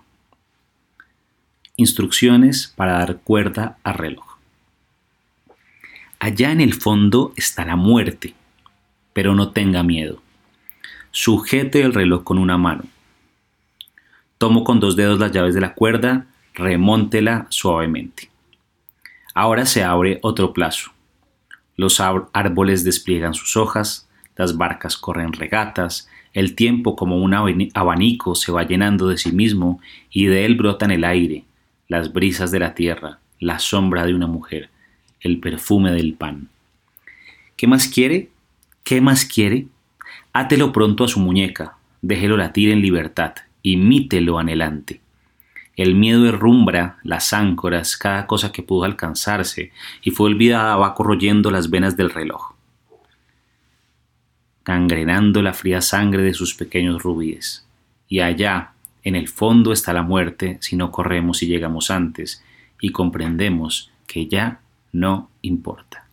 Instrucciones 1.75 2.73
para 2.75 2.93
dar 2.93 3.19
cuerda 3.19 3.77
al 3.83 3.93
reloj. 3.93 4.37
Allá 6.19 6.51
en 6.51 6.59
el 6.59 6.73
fondo 6.73 7.33
está 7.37 7.63
la 7.63 7.75
muerte, 7.75 8.33
pero 9.13 9.35
no 9.35 9.51
tenga 9.51 9.83
miedo. 9.83 10.21
Sujete 11.11 11.81
el 11.81 11.93
reloj 11.93 12.23
con 12.23 12.37
una 12.37 12.57
mano. 12.57 12.83
Tomo 14.37 14.63
con 14.63 14.79
dos 14.79 14.95
dedos 14.95 15.19
las 15.19 15.31
llaves 15.31 15.53
de 15.53 15.61
la 15.61 15.73
cuerda, 15.73 16.27
remóntela 16.53 17.47
suavemente. 17.49 18.29
Ahora 19.33 19.65
se 19.65 19.83
abre 19.83 20.19
otro 20.21 20.53
plazo. 20.53 20.91
Los 21.79 22.01
árboles 22.01 22.83
despliegan 22.83 23.33
sus 23.33 23.55
hojas, 23.55 24.09
las 24.35 24.57
barcas 24.57 24.97
corren 24.97 25.31
regatas, 25.31 26.09
el 26.33 26.53
tiempo 26.53 26.97
como 26.97 27.19
un 27.19 27.33
abanico 27.33 28.35
se 28.35 28.51
va 28.51 28.63
llenando 28.63 29.07
de 29.07 29.17
sí 29.17 29.31
mismo 29.31 29.79
y 30.11 30.25
de 30.25 30.43
él 30.43 30.55
brotan 30.55 30.91
el 30.91 31.05
aire, 31.05 31.45
las 31.87 32.11
brisas 32.11 32.51
de 32.51 32.59
la 32.59 32.75
tierra, 32.75 33.19
la 33.39 33.59
sombra 33.59 34.05
de 34.05 34.13
una 34.13 34.27
mujer, 34.27 34.69
el 35.21 35.39
perfume 35.39 35.93
del 35.93 36.15
pan. 36.15 36.49
¿Qué 37.55 37.65
más 37.65 37.87
quiere? 37.87 38.27
¿Qué 38.83 38.99
más 38.99 39.23
quiere? 39.23 39.67
Átelo 40.33 40.73
pronto 40.73 41.05
a 41.05 41.07
su 41.07 41.21
muñeca, 41.21 41.77
déjelo 42.01 42.35
latir 42.35 42.71
en 42.71 42.81
libertad, 42.81 43.35
imítelo 43.63 44.37
anhelante. 44.37 44.99
El 45.79 45.95
miedo 45.95 46.27
herrumbra 46.27 46.97
las 47.03 47.31
áncoras, 47.31 47.95
cada 47.95 48.27
cosa 48.27 48.51
que 48.51 48.63
pudo 48.63 48.83
alcanzarse, 48.83 49.71
y 50.03 50.11
fue 50.11 50.27
olvidada 50.27 50.75
va 50.75 50.93
corroyendo 50.93 51.51
las 51.51 51.69
venas 51.69 51.95
del 51.95 52.09
reloj 52.09 52.59
gangrenando 54.69 55.41
la 55.41 55.53
fría 55.53 55.81
sangre 55.81 56.21
de 56.21 56.35
sus 56.35 56.53
pequeños 56.53 57.01
rubíes. 57.01 57.65
Y 58.07 58.19
allá, 58.19 58.73
en 59.01 59.15
el 59.15 59.27
fondo 59.27 59.73
está 59.73 59.93
la 59.93 60.03
muerte 60.03 60.59
si 60.61 60.75
no 60.75 60.91
corremos 60.91 61.41
y 61.41 61.47
llegamos 61.47 61.89
antes 61.89 62.43
y 62.79 62.91
comprendemos 62.91 63.91
que 64.05 64.27
ya 64.27 64.59
no 64.91 65.31
importa. 65.41 66.05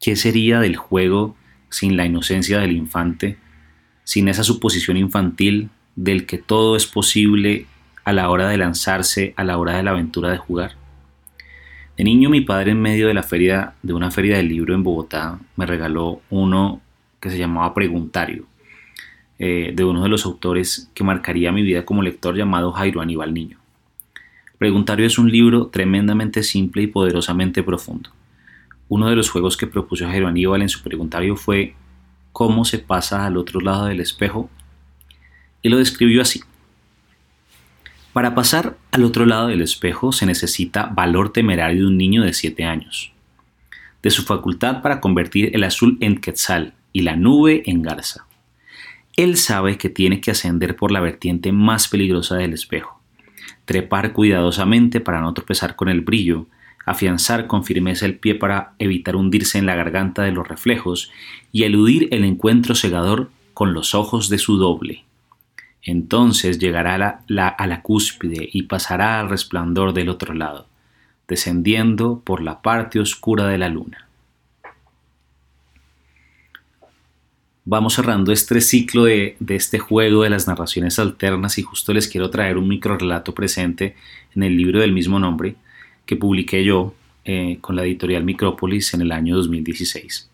¿Qué 0.00 0.16
sería 0.16 0.58
del 0.58 0.74
juego 0.74 1.36
sin 1.70 1.96
la 1.96 2.06
inocencia 2.06 2.58
del 2.58 2.72
infante, 2.72 3.38
sin 4.02 4.26
esa 4.26 4.42
suposición 4.42 4.96
infantil 4.96 5.70
del 5.96 6.26
que 6.26 6.38
todo 6.38 6.76
es 6.76 6.86
posible 6.86 7.66
a 8.04 8.12
la 8.12 8.30
hora 8.30 8.48
de 8.48 8.56
lanzarse, 8.56 9.34
a 9.36 9.44
la 9.44 9.58
hora 9.58 9.76
de 9.76 9.82
la 9.82 9.90
aventura 9.90 10.30
de 10.30 10.38
jugar? 10.38 10.72
De 11.96 12.04
niño 12.04 12.28
mi 12.28 12.42
padre 12.42 12.72
en 12.72 12.80
medio 12.80 13.08
de 13.08 13.14
la 13.14 13.22
feria 13.22 13.72
de 13.82 13.94
una 13.94 14.10
feria 14.10 14.36
del 14.36 14.48
libro 14.48 14.74
en 14.74 14.82
Bogotá 14.82 15.38
me 15.56 15.64
regaló 15.64 16.20
uno 16.28 16.82
que 17.20 17.30
se 17.30 17.38
llamaba 17.38 17.72
Preguntario 17.72 18.44
eh, 19.38 19.72
de 19.74 19.84
uno 19.84 20.02
de 20.02 20.08
los 20.08 20.26
autores 20.26 20.90
que 20.94 21.04
marcaría 21.04 21.52
mi 21.52 21.62
vida 21.62 21.84
como 21.84 22.02
lector 22.02 22.36
llamado 22.36 22.72
Jairo 22.72 23.00
Aníbal 23.00 23.34
Niño. 23.34 23.58
Preguntario 24.58 25.06
es 25.06 25.18
un 25.18 25.30
libro 25.30 25.66
tremendamente 25.66 26.42
simple 26.42 26.82
y 26.82 26.86
poderosamente 26.86 27.62
profundo. 27.62 28.10
Uno 28.88 29.08
de 29.10 29.16
los 29.16 29.28
juegos 29.28 29.56
que 29.56 29.66
propuso 29.66 30.06
Jairo 30.06 30.28
Aníbal 30.28 30.62
en 30.62 30.68
su 30.68 30.82
preguntario 30.82 31.36
fue 31.36 31.74
¿Cómo 32.32 32.66
se 32.66 32.78
pasa 32.78 33.24
al 33.24 33.38
otro 33.38 33.60
lado 33.60 33.86
del 33.86 34.00
espejo? 34.00 34.50
Y 35.62 35.68
lo 35.68 35.78
describió 35.78 36.22
así. 36.22 36.42
Para 38.12 38.34
pasar 38.34 38.78
al 38.92 39.04
otro 39.04 39.26
lado 39.26 39.48
del 39.48 39.60
espejo 39.60 40.10
se 40.10 40.24
necesita 40.24 40.86
valor 40.86 41.32
temerario 41.32 41.82
de 41.82 41.86
un 41.88 41.98
niño 41.98 42.22
de 42.22 42.32
7 42.32 42.64
años, 42.64 43.12
de 44.02 44.10
su 44.10 44.22
facultad 44.22 44.80
para 44.80 45.00
convertir 45.00 45.50
el 45.54 45.64
azul 45.64 45.98
en 46.00 46.16
quetzal 46.16 46.72
y 46.94 47.02
la 47.02 47.16
nube 47.16 47.62
en 47.66 47.82
garza. 47.82 48.26
Él 49.16 49.36
sabe 49.36 49.78
que 49.78 49.90
tiene 49.90 50.20
que 50.20 50.30
ascender 50.30 50.76
por 50.76 50.92
la 50.92 51.00
vertiente 51.00 51.52
más 51.52 51.88
peligrosa 51.88 52.36
del 52.36 52.52
espejo, 52.52 53.00
trepar 53.64 54.12
cuidadosamente 54.12 55.00
para 55.00 55.20
no 55.20 55.34
tropezar 55.34 55.76
con 55.76 55.88
el 55.88 56.02
brillo, 56.02 56.46
afianzar 56.86 57.46
con 57.46 57.64
firmeza 57.64 58.06
el 58.06 58.18
pie 58.18 58.34
para 58.34 58.72
evitar 58.78 59.16
hundirse 59.16 59.58
en 59.58 59.66
la 59.66 59.74
garganta 59.74 60.22
de 60.22 60.32
los 60.32 60.46
reflejos 60.46 61.10
y 61.50 61.64
eludir 61.64 62.08
el 62.12 62.24
encuentro 62.24 62.74
cegador 62.74 63.30
con 63.54 63.74
los 63.74 63.94
ojos 63.94 64.28
de 64.28 64.38
su 64.38 64.56
doble. 64.56 65.05
Entonces 65.86 66.58
llegará 66.58 66.94
a 66.94 67.22
la, 67.28 67.48
a 67.48 67.66
la 67.68 67.80
cúspide 67.80 68.48
y 68.52 68.64
pasará 68.64 69.20
al 69.20 69.30
resplandor 69.30 69.94
del 69.94 70.08
otro 70.08 70.34
lado, 70.34 70.66
descendiendo 71.28 72.20
por 72.24 72.42
la 72.42 72.60
parte 72.60 72.98
oscura 72.98 73.46
de 73.46 73.58
la 73.58 73.68
luna. 73.68 74.06
Vamos 77.68 77.94
cerrando 77.94 78.32
este 78.32 78.60
ciclo 78.60 79.04
de, 79.04 79.36
este 79.48 79.78
juego 79.78 80.22
de 80.22 80.30
las 80.30 80.46
narraciones 80.46 80.98
alternas 80.98 81.58
y 81.58 81.62
justo 81.62 81.92
les 81.92 82.08
quiero 82.08 82.30
traer 82.30 82.58
un 82.58 82.68
micro 82.68 82.96
relato 82.96 83.34
presente 83.34 83.96
en 84.34 84.42
el 84.42 84.56
libro 84.56 84.80
del 84.80 84.92
mismo 84.92 85.18
nombre 85.18 85.56
que 86.04 86.14
publiqué 86.14 86.64
yo 86.64 86.94
eh, 87.24 87.58
con 87.60 87.74
la 87.74 87.84
editorial 87.84 88.22
Micrópolis 88.24 88.94
en 88.94 89.02
el 89.02 89.10
año 89.10 89.36
2016. 89.36 90.30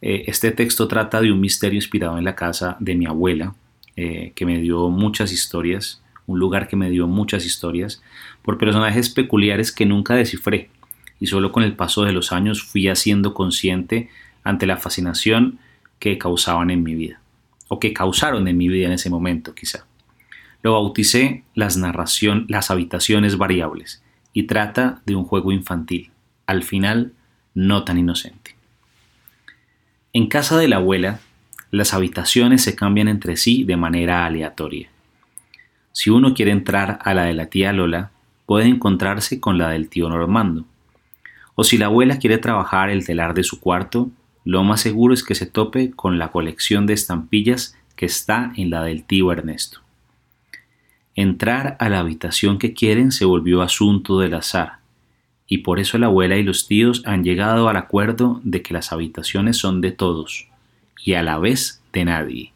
Eh, 0.00 0.24
este 0.26 0.52
texto 0.52 0.88
trata 0.88 1.20
de 1.20 1.32
un 1.32 1.40
misterio 1.40 1.76
inspirado 1.76 2.16
en 2.16 2.24
la 2.24 2.34
casa 2.34 2.78
de 2.80 2.94
mi 2.94 3.04
abuela, 3.04 3.54
eh, 3.96 4.32
que 4.34 4.46
me 4.46 4.58
dio 4.58 4.88
muchas 4.88 5.32
historias, 5.32 6.02
un 6.26 6.38
lugar 6.38 6.68
que 6.68 6.76
me 6.76 6.90
dio 6.90 7.06
muchas 7.06 7.44
historias, 7.44 8.02
por 8.42 8.58
personajes 8.58 9.10
peculiares 9.10 9.72
que 9.72 9.86
nunca 9.86 10.14
descifré 10.14 10.70
y 11.20 11.26
solo 11.26 11.52
con 11.52 11.62
el 11.62 11.74
paso 11.74 12.04
de 12.04 12.12
los 12.12 12.32
años 12.32 12.62
fui 12.62 12.88
haciendo 12.88 13.34
consciente 13.34 14.10
ante 14.42 14.66
la 14.66 14.76
fascinación 14.76 15.58
que 15.98 16.18
causaban 16.18 16.70
en 16.70 16.82
mi 16.82 16.94
vida, 16.94 17.20
o 17.68 17.80
que 17.80 17.92
causaron 17.92 18.46
en 18.48 18.58
mi 18.58 18.68
vida 18.68 18.86
en 18.86 18.92
ese 18.92 19.10
momento 19.10 19.54
quizá. 19.54 19.86
Lo 20.62 20.72
bauticé 20.72 21.44
las 21.54 21.76
narración, 21.76 22.46
las 22.48 22.70
habitaciones 22.70 23.38
variables, 23.38 24.02
y 24.32 24.44
trata 24.44 25.00
de 25.06 25.14
un 25.14 25.24
juego 25.24 25.52
infantil, 25.52 26.10
al 26.46 26.62
final 26.62 27.12
no 27.54 27.84
tan 27.84 27.98
inocente. 27.98 28.56
En 30.12 30.28
casa 30.28 30.58
de 30.58 30.68
la 30.68 30.76
abuela, 30.76 31.20
las 31.70 31.94
habitaciones 31.94 32.62
se 32.62 32.74
cambian 32.74 33.08
entre 33.08 33.36
sí 33.36 33.64
de 33.64 33.76
manera 33.76 34.26
aleatoria. 34.26 34.88
Si 35.92 36.10
uno 36.10 36.34
quiere 36.34 36.50
entrar 36.50 36.98
a 37.02 37.14
la 37.14 37.24
de 37.24 37.34
la 37.34 37.46
tía 37.46 37.72
Lola, 37.72 38.10
puede 38.46 38.66
encontrarse 38.66 39.40
con 39.40 39.58
la 39.58 39.70
del 39.70 39.88
tío 39.88 40.08
Normando. 40.08 40.64
O 41.54 41.64
si 41.64 41.78
la 41.78 41.86
abuela 41.86 42.18
quiere 42.18 42.38
trabajar 42.38 42.90
el 42.90 43.06
telar 43.06 43.34
de 43.34 43.44
su 43.44 43.60
cuarto, 43.60 44.10
lo 44.44 44.62
más 44.64 44.80
seguro 44.80 45.14
es 45.14 45.22
que 45.22 45.34
se 45.34 45.46
tope 45.46 45.92
con 45.92 46.18
la 46.18 46.30
colección 46.32 46.86
de 46.86 46.94
estampillas 46.94 47.76
que 47.96 48.06
está 48.06 48.52
en 48.56 48.70
la 48.70 48.82
del 48.82 49.04
tío 49.04 49.32
Ernesto. 49.32 49.80
Entrar 51.14 51.76
a 51.78 51.88
la 51.88 52.00
habitación 52.00 52.58
que 52.58 52.74
quieren 52.74 53.12
se 53.12 53.24
volvió 53.24 53.62
asunto 53.62 54.18
del 54.18 54.34
azar, 54.34 54.78
y 55.46 55.58
por 55.58 55.78
eso 55.78 55.96
la 55.96 56.06
abuela 56.06 56.36
y 56.36 56.42
los 56.42 56.66
tíos 56.66 57.02
han 57.06 57.22
llegado 57.22 57.68
al 57.68 57.76
acuerdo 57.76 58.40
de 58.42 58.62
que 58.62 58.74
las 58.74 58.92
habitaciones 58.92 59.56
son 59.56 59.80
de 59.80 59.92
todos, 59.92 60.48
y 61.04 61.14
a 61.14 61.22
la 61.22 61.38
vez 61.38 61.82
de 61.92 62.06
nadie, 62.06 62.52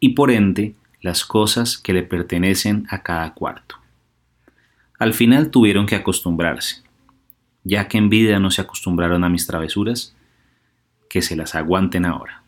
y 0.00 0.10
por 0.10 0.32
ende 0.32 0.74
las 1.00 1.24
cosas 1.24 1.78
que 1.78 1.92
le 1.92 2.02
pertenecen 2.02 2.86
a 2.90 3.02
cada 3.02 3.32
cuarto. 3.32 3.76
Al 4.98 5.14
final 5.14 5.50
tuvieron 5.50 5.86
que 5.86 5.94
acostumbrarse, 5.94 6.82
ya 7.62 7.86
que 7.86 7.96
en 7.96 8.08
vida 8.08 8.40
no 8.40 8.50
se 8.50 8.60
acostumbraron 8.60 9.22
a 9.22 9.28
mis 9.28 9.46
travesuras, 9.46 10.16
que 11.08 11.22
se 11.22 11.36
las 11.36 11.54
aguanten 11.54 12.04
ahora. 12.04 12.42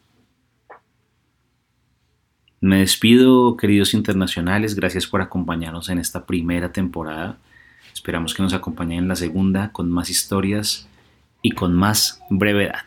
Me 2.61 2.79
despido, 2.79 3.57
queridos 3.57 3.95
internacionales, 3.95 4.75
gracias 4.75 5.07
por 5.07 5.23
acompañarnos 5.23 5.89
en 5.89 5.99
esta 5.99 6.27
primera 6.27 6.73
temporada. 6.73 7.39
Esperamos 7.95 8.35
que 8.35 8.43
nos 8.43 8.55
acompañen 8.55 9.01
en 9.01 9.09
la 9.09 9.17
segunda 9.17 9.71
con 9.71 9.89
más 9.91 10.11
historias 10.11 10.89
y 11.43 11.53
con 11.53 11.75
más 11.75 12.21
brevedad. 12.29 12.87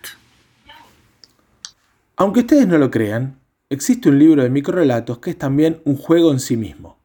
Aunque 2.22 2.42
ustedes 2.42 2.68
no 2.68 2.78
lo 2.78 2.92
crean, 2.92 3.40
existe 3.70 4.10
un 4.10 4.20
libro 4.20 4.44
de 4.44 4.50
microrelatos 4.50 5.20
que 5.20 5.30
es 5.30 5.38
también 5.38 5.82
un 5.86 5.96
juego 5.96 6.34
en 6.34 6.42
sí 6.42 6.58
mismo. 6.58 6.98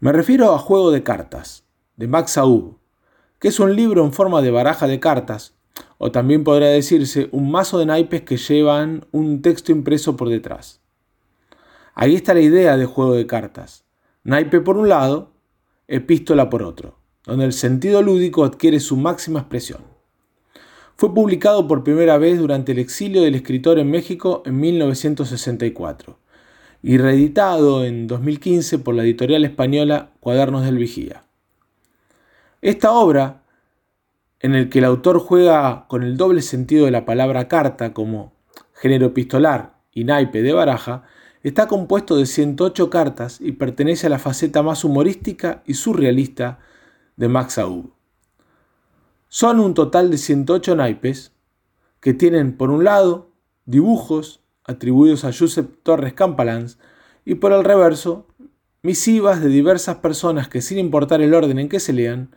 Me 0.00 0.12
refiero 0.12 0.52
a 0.54 0.58
Juego 0.58 0.90
de 0.90 1.02
Cartas, 1.02 1.64
de 1.96 2.06
Max 2.06 2.36
Aub, 2.36 2.76
que 3.38 3.48
es 3.48 3.58
un 3.58 3.74
libro 3.74 4.04
en 4.04 4.12
forma 4.12 4.42
de 4.42 4.50
baraja 4.50 4.86
de 4.86 5.00
cartas, 5.00 5.54
o 5.96 6.12
también 6.12 6.44
podría 6.44 6.68
decirse 6.68 7.30
un 7.32 7.50
mazo 7.50 7.78
de 7.78 7.86
naipes 7.86 8.20
que 8.20 8.36
llevan 8.36 9.06
un 9.12 9.40
texto 9.40 9.72
impreso 9.72 10.14
por 10.14 10.28
detrás. 10.28 10.82
Ahí 11.94 12.16
está 12.16 12.34
la 12.34 12.40
idea 12.40 12.76
de 12.76 12.84
juego 12.84 13.14
de 13.14 13.26
cartas. 13.26 13.86
Naipe 14.24 14.60
por 14.60 14.76
un 14.76 14.90
lado, 14.90 15.32
epístola 15.88 16.50
por 16.50 16.62
otro, 16.62 16.98
donde 17.24 17.46
el 17.46 17.54
sentido 17.54 18.02
lúdico 18.02 18.44
adquiere 18.44 18.78
su 18.78 18.98
máxima 18.98 19.40
expresión. 19.40 19.95
Fue 20.98 21.12
publicado 21.12 21.68
por 21.68 21.84
primera 21.84 22.16
vez 22.16 22.38
durante 22.38 22.72
el 22.72 22.78
exilio 22.78 23.20
del 23.20 23.34
escritor 23.34 23.78
en 23.78 23.90
México 23.90 24.42
en 24.46 24.58
1964 24.58 26.18
y 26.82 26.96
reeditado 26.96 27.84
en 27.84 28.06
2015 28.06 28.78
por 28.78 28.94
la 28.94 29.02
editorial 29.02 29.44
española 29.44 30.12
Cuadernos 30.20 30.64
del 30.64 30.78
Vigía. 30.78 31.24
Esta 32.62 32.92
obra, 32.92 33.42
en 34.40 34.54
el 34.54 34.70
que 34.70 34.78
el 34.78 34.86
autor 34.86 35.18
juega 35.18 35.84
con 35.86 36.02
el 36.02 36.16
doble 36.16 36.40
sentido 36.40 36.86
de 36.86 36.92
la 36.92 37.04
palabra 37.04 37.46
carta 37.46 37.92
como 37.92 38.32
género 38.72 39.08
epistolar 39.08 39.74
y 39.92 40.04
naipe 40.04 40.40
de 40.40 40.54
baraja, 40.54 41.02
está 41.42 41.68
compuesto 41.68 42.16
de 42.16 42.24
108 42.24 42.88
cartas 42.88 43.38
y 43.42 43.52
pertenece 43.52 44.06
a 44.06 44.10
la 44.10 44.18
faceta 44.18 44.62
más 44.62 44.82
humorística 44.82 45.62
y 45.66 45.74
surrealista 45.74 46.58
de 47.16 47.28
Max 47.28 47.58
Aub. 47.58 47.95
Son 49.28 49.60
un 49.60 49.74
total 49.74 50.10
de 50.10 50.18
108 50.18 50.76
naipes 50.76 51.32
que 52.00 52.14
tienen 52.14 52.56
por 52.56 52.70
un 52.70 52.84
lado 52.84 53.32
dibujos 53.64 54.40
atribuidos 54.64 55.24
a 55.24 55.32
Josep 55.32 55.82
Torres 55.82 56.12
Campalans 56.14 56.78
y 57.24 57.36
por 57.36 57.52
el 57.52 57.64
reverso 57.64 58.26
misivas 58.82 59.42
de 59.42 59.48
diversas 59.48 59.96
personas 59.96 60.48
que 60.48 60.62
sin 60.62 60.78
importar 60.78 61.20
el 61.20 61.34
orden 61.34 61.58
en 61.58 61.68
que 61.68 61.80
se 61.80 61.92
lean, 61.92 62.30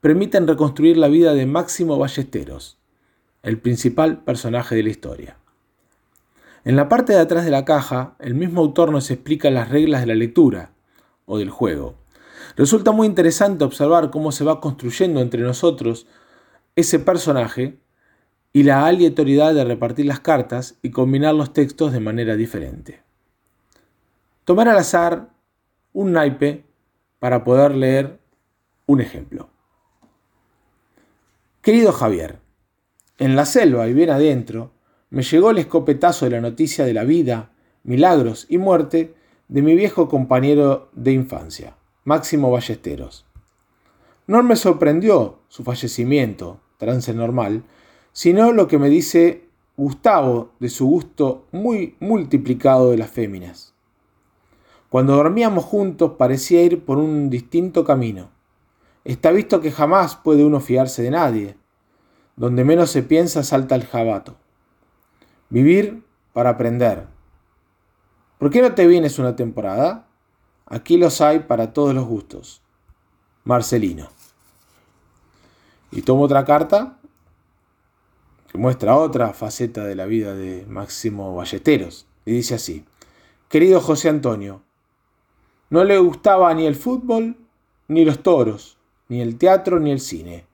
permiten 0.00 0.48
reconstruir 0.48 0.96
la 0.96 1.06
vida 1.06 1.32
de 1.32 1.46
Máximo 1.46 1.96
Ballesteros, 1.96 2.78
el 3.44 3.60
principal 3.60 4.24
personaje 4.24 4.74
de 4.74 4.82
la 4.82 4.90
historia. 4.90 5.36
En 6.64 6.74
la 6.74 6.88
parte 6.88 7.12
de 7.12 7.20
atrás 7.20 7.44
de 7.44 7.52
la 7.52 7.64
caja, 7.64 8.16
el 8.18 8.34
mismo 8.34 8.60
autor 8.60 8.90
nos 8.90 9.12
explica 9.12 9.48
las 9.50 9.68
reglas 9.68 10.00
de 10.00 10.08
la 10.08 10.16
lectura 10.16 10.72
o 11.24 11.38
del 11.38 11.50
juego. 11.50 11.94
Resulta 12.56 12.90
muy 12.90 13.06
interesante 13.06 13.62
observar 13.64 14.10
cómo 14.10 14.32
se 14.32 14.44
va 14.44 14.60
construyendo 14.60 15.20
entre 15.20 15.42
nosotros 15.42 16.06
ese 16.76 16.98
personaje 16.98 17.78
y 18.52 18.64
la 18.64 18.86
aleatoriedad 18.86 19.54
de 19.54 19.64
repartir 19.64 20.06
las 20.06 20.20
cartas 20.20 20.78
y 20.82 20.90
combinar 20.90 21.34
los 21.34 21.52
textos 21.52 21.92
de 21.92 22.00
manera 22.00 22.36
diferente. 22.36 23.02
Tomar 24.44 24.68
al 24.68 24.78
azar 24.78 25.30
un 25.92 26.12
naipe 26.12 26.64
para 27.18 27.44
poder 27.44 27.74
leer 27.74 28.18
un 28.86 29.00
ejemplo. 29.00 29.48
Querido 31.62 31.92
Javier, 31.92 32.40
en 33.18 33.36
la 33.36 33.46
selva 33.46 33.86
y 33.86 33.94
bien 33.94 34.10
adentro, 34.10 34.72
me 35.10 35.22
llegó 35.22 35.50
el 35.50 35.58
escopetazo 35.58 36.24
de 36.24 36.32
la 36.32 36.40
noticia 36.40 36.84
de 36.84 36.94
la 36.94 37.04
vida, 37.04 37.52
milagros 37.84 38.46
y 38.48 38.58
muerte 38.58 39.14
de 39.48 39.62
mi 39.62 39.74
viejo 39.76 40.08
compañero 40.08 40.90
de 40.94 41.12
infancia, 41.12 41.76
Máximo 42.04 42.50
Ballesteros. 42.50 43.26
No 44.26 44.42
me 44.42 44.56
sorprendió 44.56 45.40
su 45.48 45.64
fallecimiento, 45.64 46.60
trance 46.78 47.12
normal, 47.12 47.64
sino 48.12 48.52
lo 48.52 48.68
que 48.68 48.78
me 48.78 48.88
dice 48.88 49.48
Gustavo 49.76 50.52
de 50.60 50.68
su 50.68 50.86
gusto 50.86 51.46
muy 51.50 51.96
multiplicado 51.98 52.90
de 52.90 52.98
las 52.98 53.10
féminas. 53.10 53.74
Cuando 54.90 55.16
dormíamos 55.16 55.64
juntos 55.64 56.12
parecía 56.18 56.62
ir 56.62 56.84
por 56.84 56.98
un 56.98 57.30
distinto 57.30 57.82
camino. 57.82 58.30
Está 59.04 59.32
visto 59.32 59.60
que 59.60 59.72
jamás 59.72 60.14
puede 60.14 60.44
uno 60.44 60.60
fiarse 60.60 61.02
de 61.02 61.10
nadie. 61.10 61.56
Donde 62.36 62.64
menos 62.64 62.90
se 62.90 63.02
piensa 63.02 63.42
salta 63.42 63.74
el 63.74 63.86
jabato. 63.86 64.36
Vivir 65.48 66.04
para 66.32 66.50
aprender. 66.50 67.06
¿Por 68.38 68.50
qué 68.50 68.62
no 68.62 68.74
te 68.74 68.86
vienes 68.86 69.18
una 69.18 69.34
temporada? 69.34 70.08
Aquí 70.66 70.96
los 70.96 71.20
hay 71.20 71.40
para 71.40 71.72
todos 71.72 71.94
los 71.94 72.06
gustos. 72.06 72.61
Marcelino. 73.44 74.08
Y 75.90 76.02
tomo 76.02 76.22
otra 76.22 76.44
carta 76.44 76.98
que 78.50 78.58
muestra 78.58 78.96
otra 78.96 79.32
faceta 79.32 79.84
de 79.84 79.94
la 79.94 80.06
vida 80.06 80.34
de 80.34 80.66
Máximo 80.66 81.34
Ballesteros. 81.34 82.06
Y 82.26 82.32
dice 82.32 82.54
así, 82.54 82.84
querido 83.48 83.80
José 83.80 84.08
Antonio, 84.08 84.62
no 85.70 85.84
le 85.84 85.98
gustaba 85.98 86.52
ni 86.52 86.66
el 86.66 86.76
fútbol, 86.76 87.36
ni 87.88 88.04
los 88.04 88.22
toros, 88.22 88.76
ni 89.08 89.22
el 89.22 89.38
teatro, 89.38 89.80
ni 89.80 89.90
el 89.90 90.00
cine. 90.00 90.44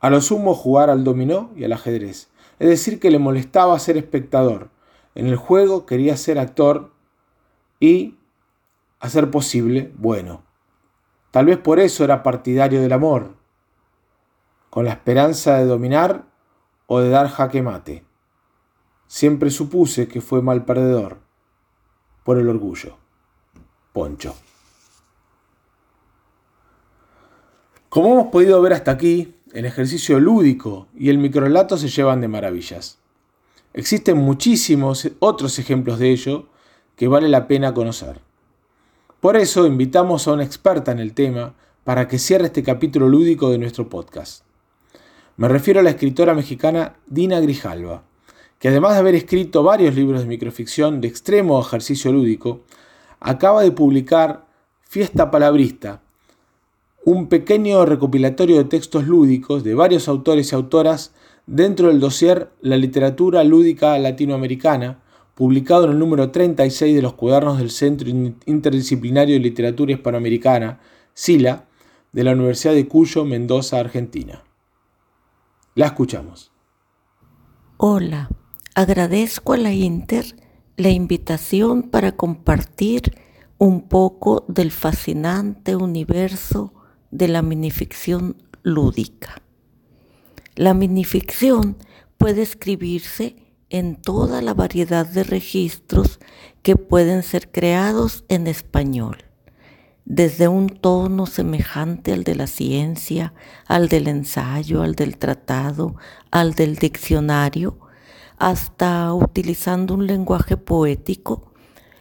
A 0.00 0.10
lo 0.10 0.20
sumo 0.20 0.54
jugar 0.54 0.90
al 0.90 1.02
dominó 1.02 1.50
y 1.56 1.64
al 1.64 1.72
ajedrez. 1.72 2.28
Es 2.58 2.68
decir, 2.68 3.00
que 3.00 3.10
le 3.10 3.18
molestaba 3.18 3.78
ser 3.78 3.96
espectador. 3.96 4.70
En 5.14 5.26
el 5.26 5.36
juego 5.36 5.86
quería 5.86 6.16
ser 6.16 6.38
actor 6.38 6.92
y, 7.80 8.16
a 9.00 9.08
ser 9.08 9.30
posible, 9.30 9.92
bueno. 9.96 10.47
Tal 11.30 11.46
vez 11.46 11.58
por 11.58 11.78
eso 11.78 12.04
era 12.04 12.22
partidario 12.22 12.80
del 12.80 12.92
amor, 12.92 13.34
con 14.70 14.84
la 14.84 14.92
esperanza 14.92 15.58
de 15.58 15.66
dominar 15.66 16.24
o 16.86 17.00
de 17.00 17.10
dar 17.10 17.28
jaque 17.28 17.62
mate. 17.62 18.04
Siempre 19.06 19.50
supuse 19.50 20.08
que 20.08 20.20
fue 20.20 20.42
mal 20.42 20.64
perdedor, 20.64 21.18
por 22.24 22.38
el 22.38 22.48
orgullo. 22.48 22.96
Poncho. 23.92 24.34
Como 27.88 28.12
hemos 28.12 28.26
podido 28.28 28.60
ver 28.60 28.74
hasta 28.74 28.90
aquí, 28.90 29.34
el 29.52 29.64
ejercicio 29.64 30.20
lúdico 30.20 30.88
y 30.94 31.08
el 31.08 31.18
microlato 31.18 31.78
se 31.78 31.88
llevan 31.88 32.20
de 32.20 32.28
maravillas. 32.28 32.98
Existen 33.72 34.18
muchísimos 34.18 35.10
otros 35.20 35.58
ejemplos 35.58 35.98
de 35.98 36.10
ello 36.10 36.48
que 36.96 37.08
vale 37.08 37.28
la 37.28 37.46
pena 37.48 37.72
conocer. 37.72 38.20
Por 39.20 39.36
eso 39.36 39.66
invitamos 39.66 40.28
a 40.28 40.32
una 40.32 40.44
experta 40.44 40.92
en 40.92 41.00
el 41.00 41.12
tema 41.12 41.54
para 41.82 42.06
que 42.06 42.20
cierre 42.20 42.46
este 42.46 42.62
capítulo 42.62 43.08
lúdico 43.08 43.50
de 43.50 43.58
nuestro 43.58 43.88
podcast. 43.88 44.44
Me 45.36 45.48
refiero 45.48 45.80
a 45.80 45.82
la 45.82 45.90
escritora 45.90 46.34
mexicana 46.34 46.94
Dina 47.08 47.40
Grijalva, 47.40 48.04
que 48.60 48.68
además 48.68 48.92
de 48.92 49.00
haber 49.00 49.16
escrito 49.16 49.64
varios 49.64 49.96
libros 49.96 50.20
de 50.20 50.28
microficción 50.28 51.00
de 51.00 51.08
extremo 51.08 51.60
ejercicio 51.60 52.12
lúdico, 52.12 52.60
acaba 53.18 53.62
de 53.62 53.72
publicar 53.72 54.46
Fiesta 54.82 55.32
Palabrista, 55.32 56.00
un 57.04 57.28
pequeño 57.28 57.84
recopilatorio 57.86 58.58
de 58.58 58.66
textos 58.66 59.08
lúdicos 59.08 59.64
de 59.64 59.74
varios 59.74 60.06
autores 60.06 60.52
y 60.52 60.54
autoras 60.54 61.12
dentro 61.46 61.88
del 61.88 61.98
dossier 61.98 62.50
La 62.60 62.76
literatura 62.76 63.42
lúdica 63.42 63.98
latinoamericana, 63.98 65.00
publicado 65.38 65.84
en 65.84 65.92
el 65.92 66.00
número 66.00 66.32
36 66.32 66.96
de 66.96 67.00
los 67.00 67.14
cuadernos 67.14 67.58
del 67.58 67.70
Centro 67.70 68.08
Interdisciplinario 68.08 69.36
de 69.36 69.40
Literatura 69.40 69.92
Hispanoamericana, 69.92 70.80
SILA, 71.14 71.68
de 72.10 72.24
la 72.24 72.32
Universidad 72.32 72.74
de 72.74 72.88
Cuyo, 72.88 73.24
Mendoza, 73.24 73.78
Argentina. 73.78 74.42
La 75.76 75.86
escuchamos. 75.86 76.50
Hola, 77.76 78.30
agradezco 78.74 79.52
a 79.52 79.58
la 79.58 79.72
Inter 79.72 80.24
la 80.76 80.90
invitación 80.90 81.84
para 81.84 82.16
compartir 82.16 83.16
un 83.58 83.82
poco 83.82 84.44
del 84.48 84.72
fascinante 84.72 85.76
universo 85.76 86.74
de 87.12 87.28
la 87.28 87.42
minificción 87.42 88.42
lúdica. 88.64 89.40
La 90.56 90.74
minificción 90.74 91.76
puede 92.16 92.42
escribirse 92.42 93.47
en 93.70 93.96
toda 93.96 94.40
la 94.42 94.54
variedad 94.54 95.06
de 95.06 95.24
registros 95.24 96.20
que 96.62 96.76
pueden 96.76 97.22
ser 97.22 97.50
creados 97.50 98.24
en 98.28 98.46
español, 98.46 99.24
desde 100.04 100.48
un 100.48 100.68
tono 100.68 101.26
semejante 101.26 102.12
al 102.12 102.24
de 102.24 102.34
la 102.34 102.46
ciencia, 102.46 103.34
al 103.66 103.88
del 103.88 104.08
ensayo, 104.08 104.82
al 104.82 104.94
del 104.94 105.18
tratado, 105.18 105.96
al 106.30 106.54
del 106.54 106.76
diccionario, 106.76 107.78
hasta 108.38 109.12
utilizando 109.12 109.94
un 109.94 110.06
lenguaje 110.06 110.56
poético. 110.56 111.52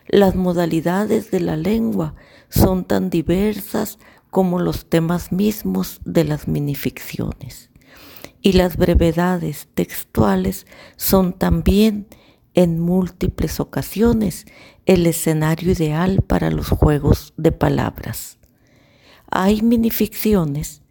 Las 0.07 0.35
modalidades 0.35 1.31
de 1.31 1.41
la 1.41 1.57
lengua 1.57 2.15
son 2.49 2.85
tan 2.85 3.09
diversas 3.09 3.99
como 4.29 4.59
los 4.59 4.89
temas 4.89 5.31
mismos 5.31 5.99
de 6.05 6.23
las 6.23 6.47
minificciones. 6.47 7.69
Y 8.41 8.53
las 8.53 8.77
brevedades 8.77 9.67
textuales 9.73 10.67
son 10.95 11.33
también 11.33 12.07
en 12.53 12.79
múltiples 12.79 13.59
ocasiones 13.59 14.45
el 14.85 15.05
escenario 15.05 15.71
ideal 15.71 16.21
para 16.25 16.49
los 16.49 16.69
juegos 16.69 17.33
de 17.37 17.51
palabras. 17.51 18.37
Hay 19.29 19.61
minificciones 19.61 20.81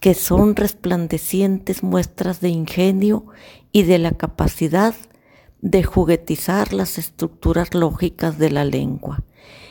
que 0.00 0.12
son 0.14 0.54
resplandecientes 0.54 1.82
muestras 1.82 2.40
de 2.40 2.50
ingenio 2.50 3.26
y 3.72 3.84
de 3.84 3.98
la 3.98 4.10
capacidad 4.10 4.94
de 5.62 5.82
juguetizar 5.82 6.74
las 6.74 6.98
estructuras 6.98 7.72
lógicas 7.72 8.38
de 8.38 8.50
la 8.50 8.66
lengua, 8.66 9.24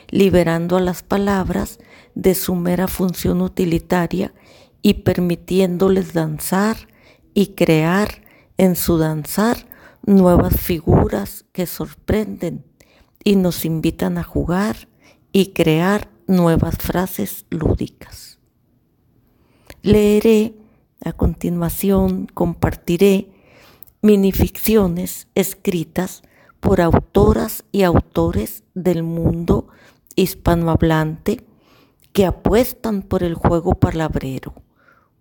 liberando 0.08 0.76
a 0.76 0.80
las 0.80 1.04
palabras 1.04 1.78
de 2.16 2.34
su 2.34 2.56
mera 2.56 2.88
función 2.88 3.42
utilitaria 3.42 4.34
y 4.82 4.94
permitiéndoles 4.94 6.14
danzar 6.14 6.88
y 7.34 7.54
crear 7.54 8.22
en 8.56 8.76
su 8.76 8.98
danzar 8.98 9.66
nuevas 10.06 10.60
figuras 10.60 11.44
que 11.52 11.66
sorprenden 11.66 12.64
y 13.24 13.36
nos 13.36 13.64
invitan 13.64 14.18
a 14.18 14.22
jugar 14.22 14.88
y 15.32 15.52
crear 15.52 16.08
nuevas 16.26 16.76
frases 16.76 17.46
lúdicas. 17.50 18.38
Leeré 19.82 20.54
a 21.04 21.12
continuación, 21.12 22.26
compartiré 22.32 23.30
minificciones 24.00 25.28
escritas 25.34 26.22
por 26.60 26.80
autoras 26.80 27.64
y 27.72 27.82
autores 27.82 28.64
del 28.74 29.02
mundo 29.02 29.68
hispanohablante 30.16 31.44
que 32.12 32.24
apuestan 32.24 33.02
por 33.02 33.22
el 33.22 33.34
juego 33.34 33.74
palabrero, 33.74 34.54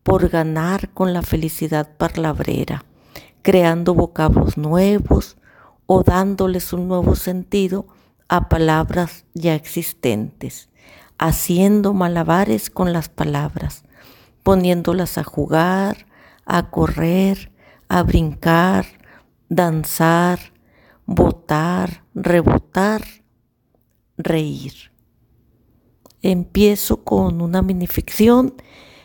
por 0.03 0.29
ganar 0.29 0.89
con 0.89 1.13
la 1.13 1.21
felicidad 1.21 1.95
palabrera, 1.97 2.83
creando 3.41 3.93
vocablos 3.93 4.57
nuevos 4.57 5.37
o 5.85 6.03
dándoles 6.03 6.73
un 6.73 6.87
nuevo 6.87 7.15
sentido 7.15 7.87
a 8.27 8.49
palabras 8.49 9.25
ya 9.33 9.55
existentes, 9.55 10.69
haciendo 11.17 11.93
malabares 11.93 12.69
con 12.69 12.93
las 12.93 13.09
palabras, 13.09 13.83
poniéndolas 14.43 15.17
a 15.17 15.23
jugar, 15.23 16.05
a 16.45 16.69
correr, 16.69 17.51
a 17.87 18.03
brincar, 18.03 18.85
danzar, 19.49 20.39
botar, 21.05 22.03
rebotar, 22.13 23.03
reír. 24.17 24.91
Empiezo 26.21 27.03
con 27.03 27.41
una 27.41 27.61
minificción 27.61 28.55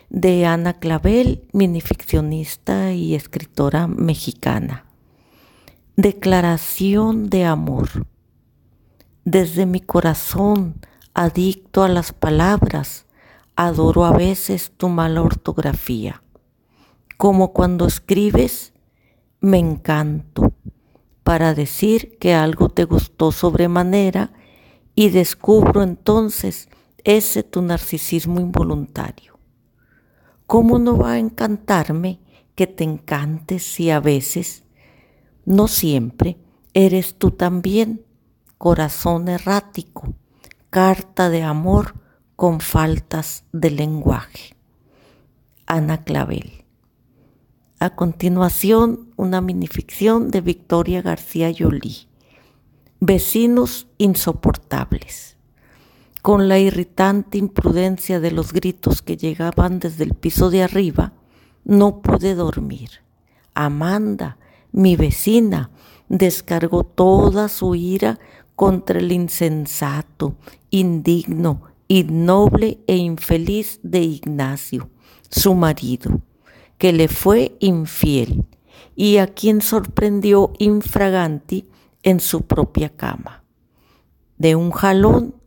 de 0.09 0.45
Ana 0.45 0.73
Clavel, 0.73 1.47
minificcionista 1.53 2.93
y 2.93 3.13
escritora 3.13 3.87
mexicana. 3.87 4.85
Declaración 5.95 7.29
de 7.29 7.45
amor. 7.45 8.07
Desde 9.23 9.65
mi 9.65 9.81
corazón, 9.81 10.75
adicto 11.13 11.83
a 11.83 11.89
las 11.89 12.11
palabras, 12.13 13.05
adoro 13.55 14.05
a 14.05 14.11
veces 14.11 14.71
tu 14.75 14.89
mala 14.89 15.21
ortografía. 15.21 16.23
Como 17.17 17.53
cuando 17.53 17.85
escribes, 17.85 18.73
me 19.41 19.59
encanto 19.59 20.53
para 21.23 21.53
decir 21.53 22.17
que 22.17 22.33
algo 22.33 22.69
te 22.69 22.85
gustó 22.85 23.31
sobremanera 23.31 24.31
y 24.95 25.09
descubro 25.09 25.83
entonces 25.83 26.69
ese 27.03 27.43
tu 27.43 27.61
narcisismo 27.61 28.39
involuntario. 28.39 29.38
¿Cómo 30.49 30.79
no 30.79 30.97
va 30.97 31.11
a 31.11 31.19
encantarme 31.19 32.21
que 32.55 32.65
te 32.65 32.83
encantes 32.83 33.61
si 33.61 33.91
a 33.91 33.99
veces, 33.99 34.63
no 35.45 35.67
siempre, 35.67 36.39
eres 36.73 37.19
tú 37.19 37.29
también, 37.29 38.03
corazón 38.57 39.27
errático, 39.27 40.15
carta 40.71 41.29
de 41.29 41.43
amor 41.43 41.93
con 42.35 42.61
faltas 42.61 43.43
de 43.51 43.69
lenguaje? 43.69 44.55
Ana 45.67 46.03
Clavel. 46.03 46.65
A 47.79 47.95
continuación, 47.95 49.13
una 49.17 49.41
minificción 49.41 50.31
de 50.31 50.41
Victoria 50.41 51.03
García 51.03 51.51
Yolí. 51.51 52.07
Vecinos 52.99 53.85
insoportables. 53.99 55.37
Con 56.29 56.47
la 56.47 56.59
irritante 56.59 57.39
imprudencia 57.39 58.19
de 58.19 58.29
los 58.29 58.53
gritos 58.53 59.01
que 59.01 59.17
llegaban 59.17 59.79
desde 59.79 60.03
el 60.03 60.13
piso 60.13 60.51
de 60.51 60.61
arriba, 60.61 61.13
no 61.65 62.03
pude 62.03 62.35
dormir. 62.35 63.01
Amanda, 63.55 64.37
mi 64.71 64.95
vecina, 64.95 65.71
descargó 66.07 66.83
toda 66.83 67.49
su 67.49 67.73
ira 67.73 68.19
contra 68.55 68.99
el 68.99 69.11
insensato, 69.11 70.35
indigno, 70.69 71.63
innoble 71.87 72.77
e 72.85 72.97
infeliz 72.97 73.79
de 73.81 74.01
Ignacio, 74.01 74.91
su 75.31 75.55
marido, 75.55 76.21
que 76.77 76.93
le 76.93 77.07
fue 77.07 77.57
infiel 77.59 78.45
y 78.95 79.17
a 79.17 79.25
quien 79.25 79.61
sorprendió 79.61 80.53
infraganti 80.59 81.67
en 82.03 82.19
su 82.19 82.43
propia 82.43 82.89
cama. 82.89 83.43
De 84.37 84.55
un 84.55 84.69
jalón 84.69 85.38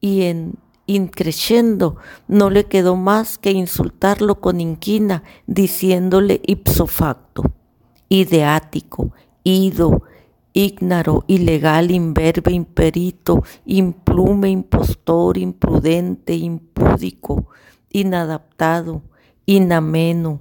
y 0.00 0.22
en 0.22 0.54
increyendo 0.88 1.96
no 2.28 2.48
le 2.48 2.64
quedó 2.64 2.96
más 2.96 3.36
que 3.38 3.52
insultarlo 3.52 4.40
con 4.40 4.60
inquina, 4.60 5.22
diciéndole 5.46 6.40
ipso 6.44 6.86
facto, 6.86 7.42
ideático, 8.08 9.12
ido, 9.44 10.02
ígnaro, 10.54 11.24
ilegal, 11.28 11.90
imberbe, 11.90 12.52
imperito, 12.52 13.44
implume, 13.66 14.48
impostor, 14.48 15.36
imprudente, 15.36 16.34
impúdico, 16.34 17.48
inadaptado, 17.90 19.02
inameno, 19.44 20.40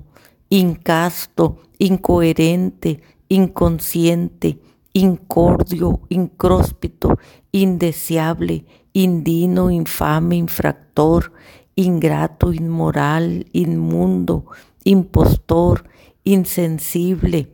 incasto, 0.49 1.57
incoherente, 1.77 3.01
inconsciente, 3.27 4.59
incordio, 4.93 5.99
incróspito, 6.09 7.19
indeseable, 7.51 8.65
indino, 8.97 9.69
infame, 9.69 10.37
infractor, 10.37 11.31
ingrato, 11.75 12.51
inmoral, 12.51 13.45
inmundo, 13.53 14.45
impostor, 14.83 15.87
insensible, 16.23 17.53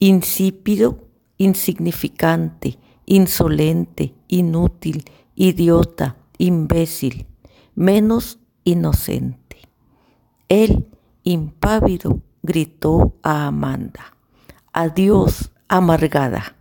insípido, 0.00 1.06
insignificante, 1.38 2.76
insolente, 3.06 4.14
inútil, 4.26 5.04
idiota, 5.36 6.16
imbécil, 6.38 7.26
menos 7.76 8.40
inocente. 8.64 9.58
Él, 10.48 10.88
impávido, 11.22 12.20
gritó 12.42 13.14
a 13.22 13.46
Amanda. 13.46 14.16
Adiós, 14.72 15.52
amargada. 15.68 16.56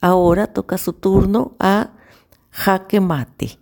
Ahora 0.00 0.48
toca 0.48 0.76
su 0.76 0.92
turno 0.92 1.54
a 1.60 1.92
Jaque 2.60 3.00
Mate 3.00 3.60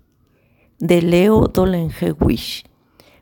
de 0.79 1.03
Leo 1.03 1.49
Dolengewish 1.49 2.65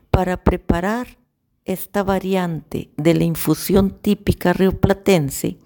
para 0.09 0.41
preparar 0.41 1.17
esta 1.65 2.01
variante 2.01 2.91
de 2.95 3.13
la 3.13 3.25
infusión 3.25 3.89
típica 3.89 4.53
rioplatense 4.53 5.57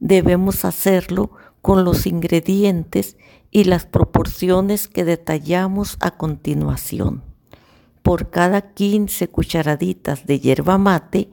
debemos 0.00 0.64
hacerlo 0.64 1.32
con 1.60 1.84
los 1.84 2.06
ingredientes 2.06 3.18
y 3.50 3.64
las 3.64 3.84
proporciones 3.84 4.88
que 4.88 5.04
detallamos 5.04 5.98
a 6.00 6.12
continuación. 6.12 7.22
Por 8.02 8.30
cada 8.30 8.72
15 8.72 9.28
cucharaditas 9.28 10.24
de 10.24 10.40
yerba 10.40 10.78
mate, 10.78 11.30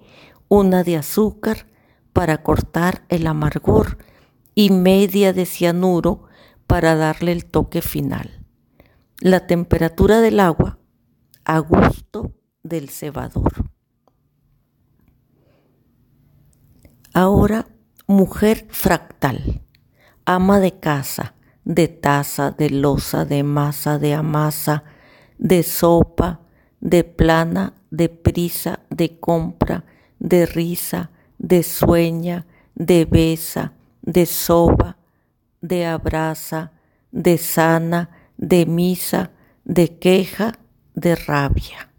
una 0.50 0.84
de 0.84 0.98
azúcar 0.98 1.68
para 2.12 2.44
cortar 2.44 3.06
el 3.08 3.28
amargor 3.28 3.98
y 4.56 4.72
media 4.72 5.32
de 5.32 5.46
cianuro 5.46 6.29
para 6.70 6.96
darle 6.96 7.32
el 7.32 7.46
toque 7.46 7.82
final. 7.82 8.46
La 9.22 9.48
temperatura 9.48 10.22
del 10.22 10.40
agua 10.40 10.78
a 11.44 11.58
gusto 11.58 12.32
del 12.62 12.90
cebador. 12.90 13.72
Ahora 17.12 17.66
mujer 18.06 18.68
fractal, 18.70 19.64
ama 20.26 20.60
de 20.60 20.80
casa, 20.80 21.34
de 21.66 21.88
taza, 21.88 22.52
de 22.52 22.70
losa, 22.70 23.26
de 23.26 23.42
masa, 23.42 23.98
de 23.98 24.14
amasa, 24.14 24.84
de 25.40 25.64
sopa, 25.64 26.42
de 26.82 27.04
plana, 27.04 27.74
de 27.90 28.10
prisa, 28.10 28.82
de 28.92 29.20
compra, 29.20 29.86
de 30.20 30.46
risa, 30.46 31.10
de 31.40 31.64
sueña, 31.64 32.46
de 32.76 33.06
besa, 33.06 33.74
de 34.04 34.28
soba, 34.28 34.99
de 35.62 35.86
abraza, 35.86 36.72
de 37.12 37.38
sana, 37.38 38.10
de 38.38 38.66
misa, 38.66 39.32
de 39.64 39.98
queja, 40.00 40.60
de 40.94 41.16
rabia. 41.16 41.92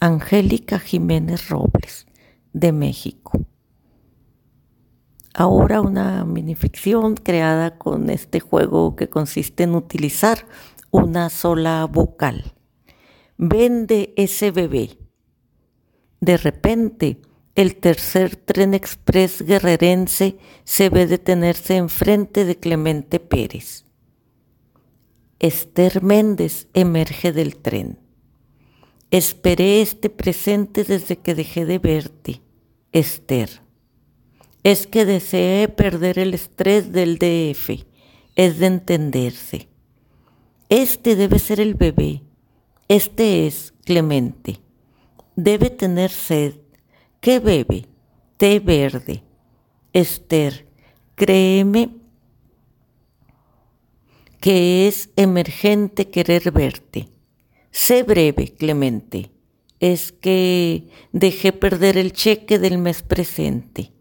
Angélica 0.00 0.78
Jiménez 0.78 1.48
Robles, 1.48 2.06
de 2.52 2.72
México 2.72 3.46
ahora 5.34 5.80
una 5.80 6.24
minificción 6.24 7.16
creada 7.16 7.76
con 7.76 8.08
este 8.08 8.40
juego 8.40 8.94
que 8.96 9.10
consiste 9.10 9.64
en 9.64 9.74
utilizar 9.74 10.46
una 10.90 11.28
sola 11.28 11.84
vocal. 11.86 12.54
Vende 13.36 14.14
ese 14.16 14.52
bebé. 14.52 14.96
De 16.20 16.36
repente, 16.36 17.20
el 17.54 17.76
tercer 17.76 18.36
tren 18.36 18.74
express 18.74 19.42
guerrerense 19.42 20.36
se 20.64 20.88
ve 20.88 21.06
detenerse 21.06 21.76
enfrente 21.76 22.44
de 22.44 22.56
Clemente 22.56 23.20
Pérez. 23.20 23.84
Esther 25.38 26.02
Méndez 26.02 26.68
emerge 26.74 27.32
del 27.32 27.56
tren. 27.56 27.98
Esperé 29.10 29.82
este 29.82 30.10
presente 30.10 30.84
desde 30.84 31.16
que 31.16 31.34
dejé 31.34 31.66
de 31.66 31.78
verte, 31.78 32.40
Esther 32.92 33.64
es 34.64 34.86
que 34.86 35.04
desee 35.04 35.68
perder 35.68 36.18
el 36.18 36.32
estrés 36.32 36.90
del 36.90 37.18
DF, 37.18 37.84
es 38.34 38.58
de 38.58 38.66
entenderse. 38.66 39.68
Este 40.70 41.16
debe 41.16 41.38
ser 41.38 41.60
el 41.60 41.74
bebé, 41.74 42.22
este 42.88 43.46
es 43.46 43.74
Clemente. 43.84 44.60
Debe 45.36 45.68
tener 45.68 46.10
sed. 46.10 46.54
¿Qué 47.24 47.38
bebe? 47.40 47.86
Té 48.36 48.60
verde. 48.60 49.22
Esther, 49.94 50.66
créeme 51.14 51.88
que 54.42 54.86
es 54.86 55.08
emergente 55.16 56.10
querer 56.10 56.52
verte. 56.52 57.08
Sé 57.70 58.02
breve, 58.02 58.52
Clemente. 58.52 59.30
Es 59.80 60.12
que 60.12 60.90
dejé 61.12 61.54
perder 61.54 61.96
el 61.96 62.12
cheque 62.12 62.58
del 62.58 62.76
mes 62.76 63.02
presente 63.02 63.94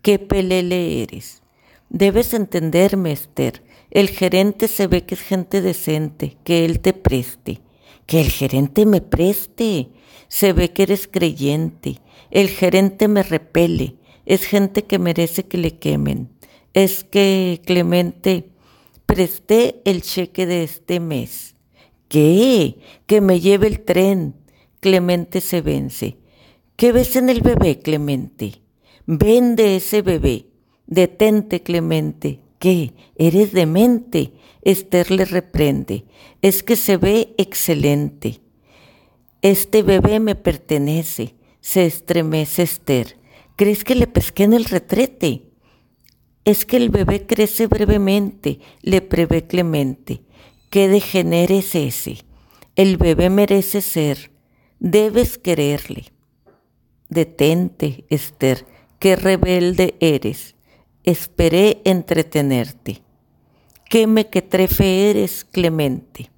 qué 0.00 0.18
pelele 0.18 1.02
eres. 1.02 1.42
Debes 1.90 2.32
entenderme, 2.32 3.12
Esther. 3.12 3.62
El 3.90 4.08
gerente 4.08 4.68
se 4.68 4.86
ve 4.86 5.04
que 5.04 5.16
es 5.16 5.20
gente 5.20 5.60
decente, 5.60 6.38
que 6.44 6.64
él 6.64 6.80
te 6.80 6.94
preste. 6.94 7.60
Que 8.06 8.22
el 8.22 8.30
gerente 8.30 8.86
me 8.86 9.02
preste. 9.02 9.90
Se 10.28 10.52
ve 10.52 10.72
que 10.72 10.84
eres 10.84 11.08
creyente. 11.08 12.00
El 12.30 12.48
gerente 12.48 13.08
me 13.08 13.22
repele. 13.22 13.96
Es 14.26 14.44
gente 14.44 14.84
que 14.84 14.98
merece 14.98 15.44
que 15.44 15.58
le 15.58 15.78
quemen. 15.78 16.30
Es 16.72 17.04
que, 17.04 17.60
Clemente, 17.64 18.50
presté 19.06 19.80
el 19.84 20.02
cheque 20.02 20.46
de 20.46 20.64
este 20.64 21.00
mes. 21.00 21.54
¿Qué? 22.08 22.78
Que 23.06 23.20
me 23.20 23.40
lleve 23.40 23.66
el 23.66 23.80
tren. 23.80 24.34
Clemente 24.80 25.40
se 25.40 25.60
vence. 25.60 26.16
¿Qué 26.76 26.92
ves 26.92 27.16
en 27.16 27.28
el 27.28 27.40
bebé, 27.40 27.78
Clemente? 27.78 28.62
Vende 29.06 29.76
ese 29.76 30.02
bebé. 30.02 30.46
Detente, 30.86 31.62
Clemente. 31.62 32.40
¿Qué? 32.58 32.94
¿Eres 33.16 33.52
demente? 33.52 34.32
Esther 34.62 35.10
le 35.10 35.24
reprende. 35.24 36.04
Es 36.42 36.62
que 36.62 36.76
se 36.76 36.96
ve 36.96 37.34
excelente. 37.38 38.40
Este 39.44 39.82
bebé 39.82 40.20
me 40.20 40.36
pertenece. 40.36 41.34
Se 41.60 41.84
estremece 41.84 42.62
Esther. 42.62 43.18
¿Crees 43.56 43.84
que 43.84 43.94
le 43.94 44.06
pesqué 44.06 44.44
en 44.44 44.54
el 44.54 44.64
retrete? 44.64 45.50
Es 46.46 46.64
que 46.64 46.78
el 46.78 46.88
bebé 46.88 47.26
crece 47.26 47.66
brevemente, 47.66 48.60
le 48.80 49.02
prevé 49.02 49.46
Clemente. 49.46 50.22
¿Qué 50.70 50.88
de 50.88 51.02
es 51.50 51.74
ese? 51.74 52.24
El 52.74 52.96
bebé 52.96 53.28
merece 53.28 53.82
ser. 53.82 54.30
Debes 54.78 55.36
quererle. 55.36 56.06
Detente, 57.10 58.06
Esther 58.08 58.64
qué 58.98 59.14
rebelde 59.14 59.94
eres. 60.00 60.54
Esperé 61.02 61.82
entretenerte. 61.84 63.02
Queme 63.90 64.30
que 64.30 64.40
trefe 64.40 65.10
eres, 65.10 65.44
Clemente. 65.44 66.30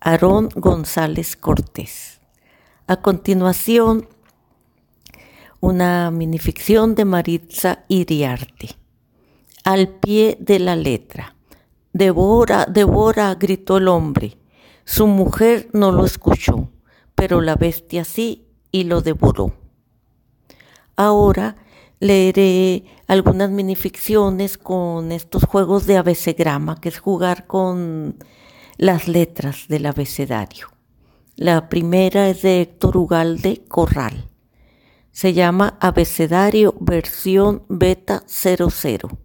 Aarón 0.00 0.48
González 0.54 1.34
Cortés. 1.34 2.20
A 2.86 2.98
continuación, 2.98 4.08
una 5.60 6.12
minificción 6.12 6.94
de 6.94 7.04
Maritza 7.04 7.84
Iriarte. 7.88 8.76
al 9.64 9.88
pie 9.88 10.38
de 10.40 10.60
la 10.60 10.76
letra. 10.76 11.34
Devora, 11.92 12.64
devora, 12.64 13.34
gritó 13.34 13.78
el 13.78 13.88
hombre. 13.88 14.38
Su 14.84 15.06
mujer 15.08 15.68
no 15.72 15.90
lo 15.90 16.06
escuchó, 16.06 16.70
pero 17.14 17.40
la 17.40 17.56
bestia 17.56 18.04
sí 18.04 18.46
y 18.70 18.84
lo 18.84 19.02
devoró. 19.02 19.52
Ahora 20.96 21.56
leeré 22.00 22.84
algunas 23.08 23.50
minificciones 23.50 24.56
con 24.56 25.12
estos 25.12 25.44
juegos 25.44 25.86
de 25.86 25.98
abecegrama, 25.98 26.80
que 26.80 26.88
es 26.88 26.98
jugar 26.98 27.46
con 27.46 28.16
las 28.78 29.08
letras 29.08 29.66
del 29.66 29.86
abecedario. 29.86 30.68
La 31.34 31.68
primera 31.68 32.28
es 32.28 32.42
de 32.42 32.60
Héctor 32.60 32.96
Ugalde 32.96 33.64
Corral. 33.66 34.28
Se 35.10 35.32
llama 35.32 35.76
Abecedario 35.80 36.76
versión 36.78 37.64
beta 37.68 38.22
00. 38.28 39.18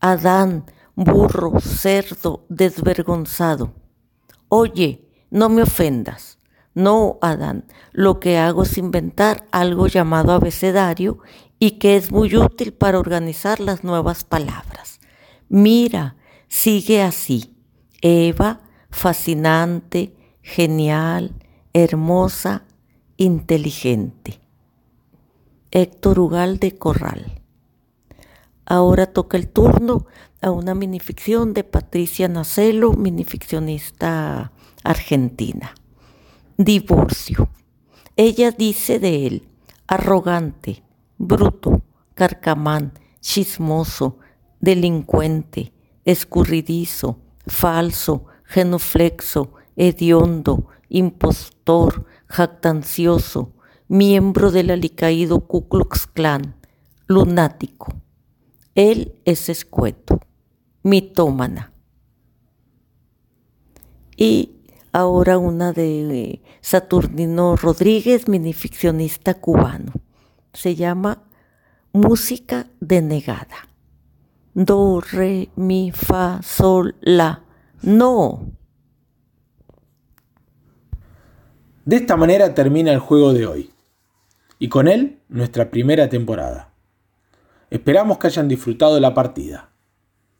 Adán, 0.00 0.66
burro, 0.94 1.58
cerdo, 1.58 2.44
desvergonzado. 2.50 3.72
Oye, 4.50 5.08
no 5.30 5.48
me 5.48 5.62
ofendas. 5.62 6.38
No, 6.74 7.18
Adán, 7.22 7.64
lo 7.92 8.20
que 8.20 8.36
hago 8.36 8.64
es 8.64 8.76
inventar 8.76 9.46
algo 9.52 9.86
llamado 9.86 10.32
abecedario 10.32 11.18
y 11.58 11.72
que 11.78 11.96
es 11.96 12.12
muy 12.12 12.36
útil 12.36 12.74
para 12.74 12.98
organizar 12.98 13.58
las 13.58 13.84
nuevas 13.84 14.24
palabras. 14.24 15.00
Mira, 15.48 16.16
sigue 16.48 17.02
así. 17.02 17.56
Eva, 18.02 18.65
fascinante, 18.90 20.14
genial, 20.42 21.34
hermosa, 21.72 22.64
inteligente. 23.16 24.40
Héctor 25.70 26.18
Ugal 26.20 26.58
de 26.58 26.76
Corral. 26.76 27.42
Ahora 28.64 29.06
toca 29.06 29.36
el 29.36 29.48
turno 29.48 30.06
a 30.40 30.50
una 30.50 30.74
minificción 30.74 31.54
de 31.54 31.64
Patricia 31.64 32.28
Nacelo, 32.28 32.92
minificcionista 32.92 34.52
argentina. 34.82 35.74
Divorcio. 36.56 37.48
Ella 38.16 38.50
dice 38.50 38.98
de 38.98 39.26
él, 39.26 39.48
arrogante, 39.86 40.82
bruto, 41.18 41.82
carcamán, 42.14 42.92
chismoso, 43.20 44.18
delincuente, 44.60 45.72
escurridizo, 46.04 47.18
falso, 47.46 48.24
genuflexo, 48.48 49.52
hediondo, 49.76 50.68
impostor, 50.88 52.06
jactancioso, 52.28 53.54
miembro 53.88 54.50
del 54.50 54.70
alicaído 54.70 55.40
Ku 55.40 55.68
Klux 55.68 56.06
Klan, 56.06 56.56
lunático. 57.06 57.94
Él 58.74 59.14
es 59.24 59.48
escueto, 59.48 60.20
mitómana. 60.82 61.72
Y 64.16 64.56
ahora 64.92 65.38
una 65.38 65.72
de 65.72 66.42
Saturnino 66.60 67.56
Rodríguez, 67.56 68.28
minificcionista 68.28 69.34
cubano 69.34 69.92
se 70.56 70.74
llama 70.74 71.22
música 71.92 72.66
denegada. 72.80 73.68
Do, 74.54 75.00
re, 75.00 75.50
mi, 75.56 75.92
fa, 75.92 76.40
sol, 76.42 76.96
la. 77.02 77.44
No. 77.86 78.50
De 81.84 81.94
esta 81.94 82.16
manera 82.16 82.52
termina 82.52 82.92
el 82.92 82.98
juego 82.98 83.32
de 83.32 83.46
hoy. 83.46 83.70
Y 84.58 84.68
con 84.68 84.88
él 84.88 85.20
nuestra 85.28 85.70
primera 85.70 86.08
temporada. 86.08 86.72
Esperamos 87.70 88.18
que 88.18 88.26
hayan 88.26 88.48
disfrutado 88.48 88.98
la 88.98 89.14
partida. 89.14 89.70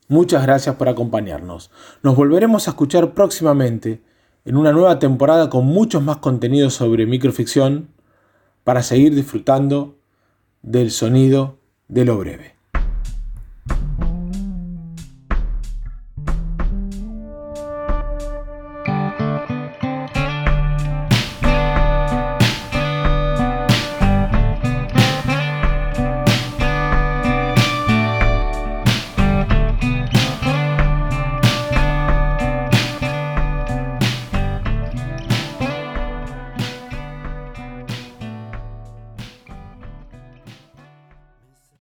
Muchas 0.09 0.43
gracias 0.43 0.75
por 0.75 0.89
acompañarnos. 0.89 1.71
Nos 2.03 2.17
volveremos 2.17 2.67
a 2.67 2.73
escuchar 2.73 3.15
próximamente 3.15 4.03
en 4.45 4.57
una 4.57 4.73
nueva 4.73 4.99
temporada 4.99 5.49
con 5.49 5.67
muchos 5.67 6.03
más 6.03 6.17
contenidos 6.17 6.75
sobre 6.75 7.07
microficción 7.07 7.91
para 8.65 8.83
seguir 8.83 9.15
disfrutando 9.15 10.01
del 10.63 10.91
sonido 10.91 11.61
de 11.87 12.07
lo 12.07 12.19
breve. 12.19 12.56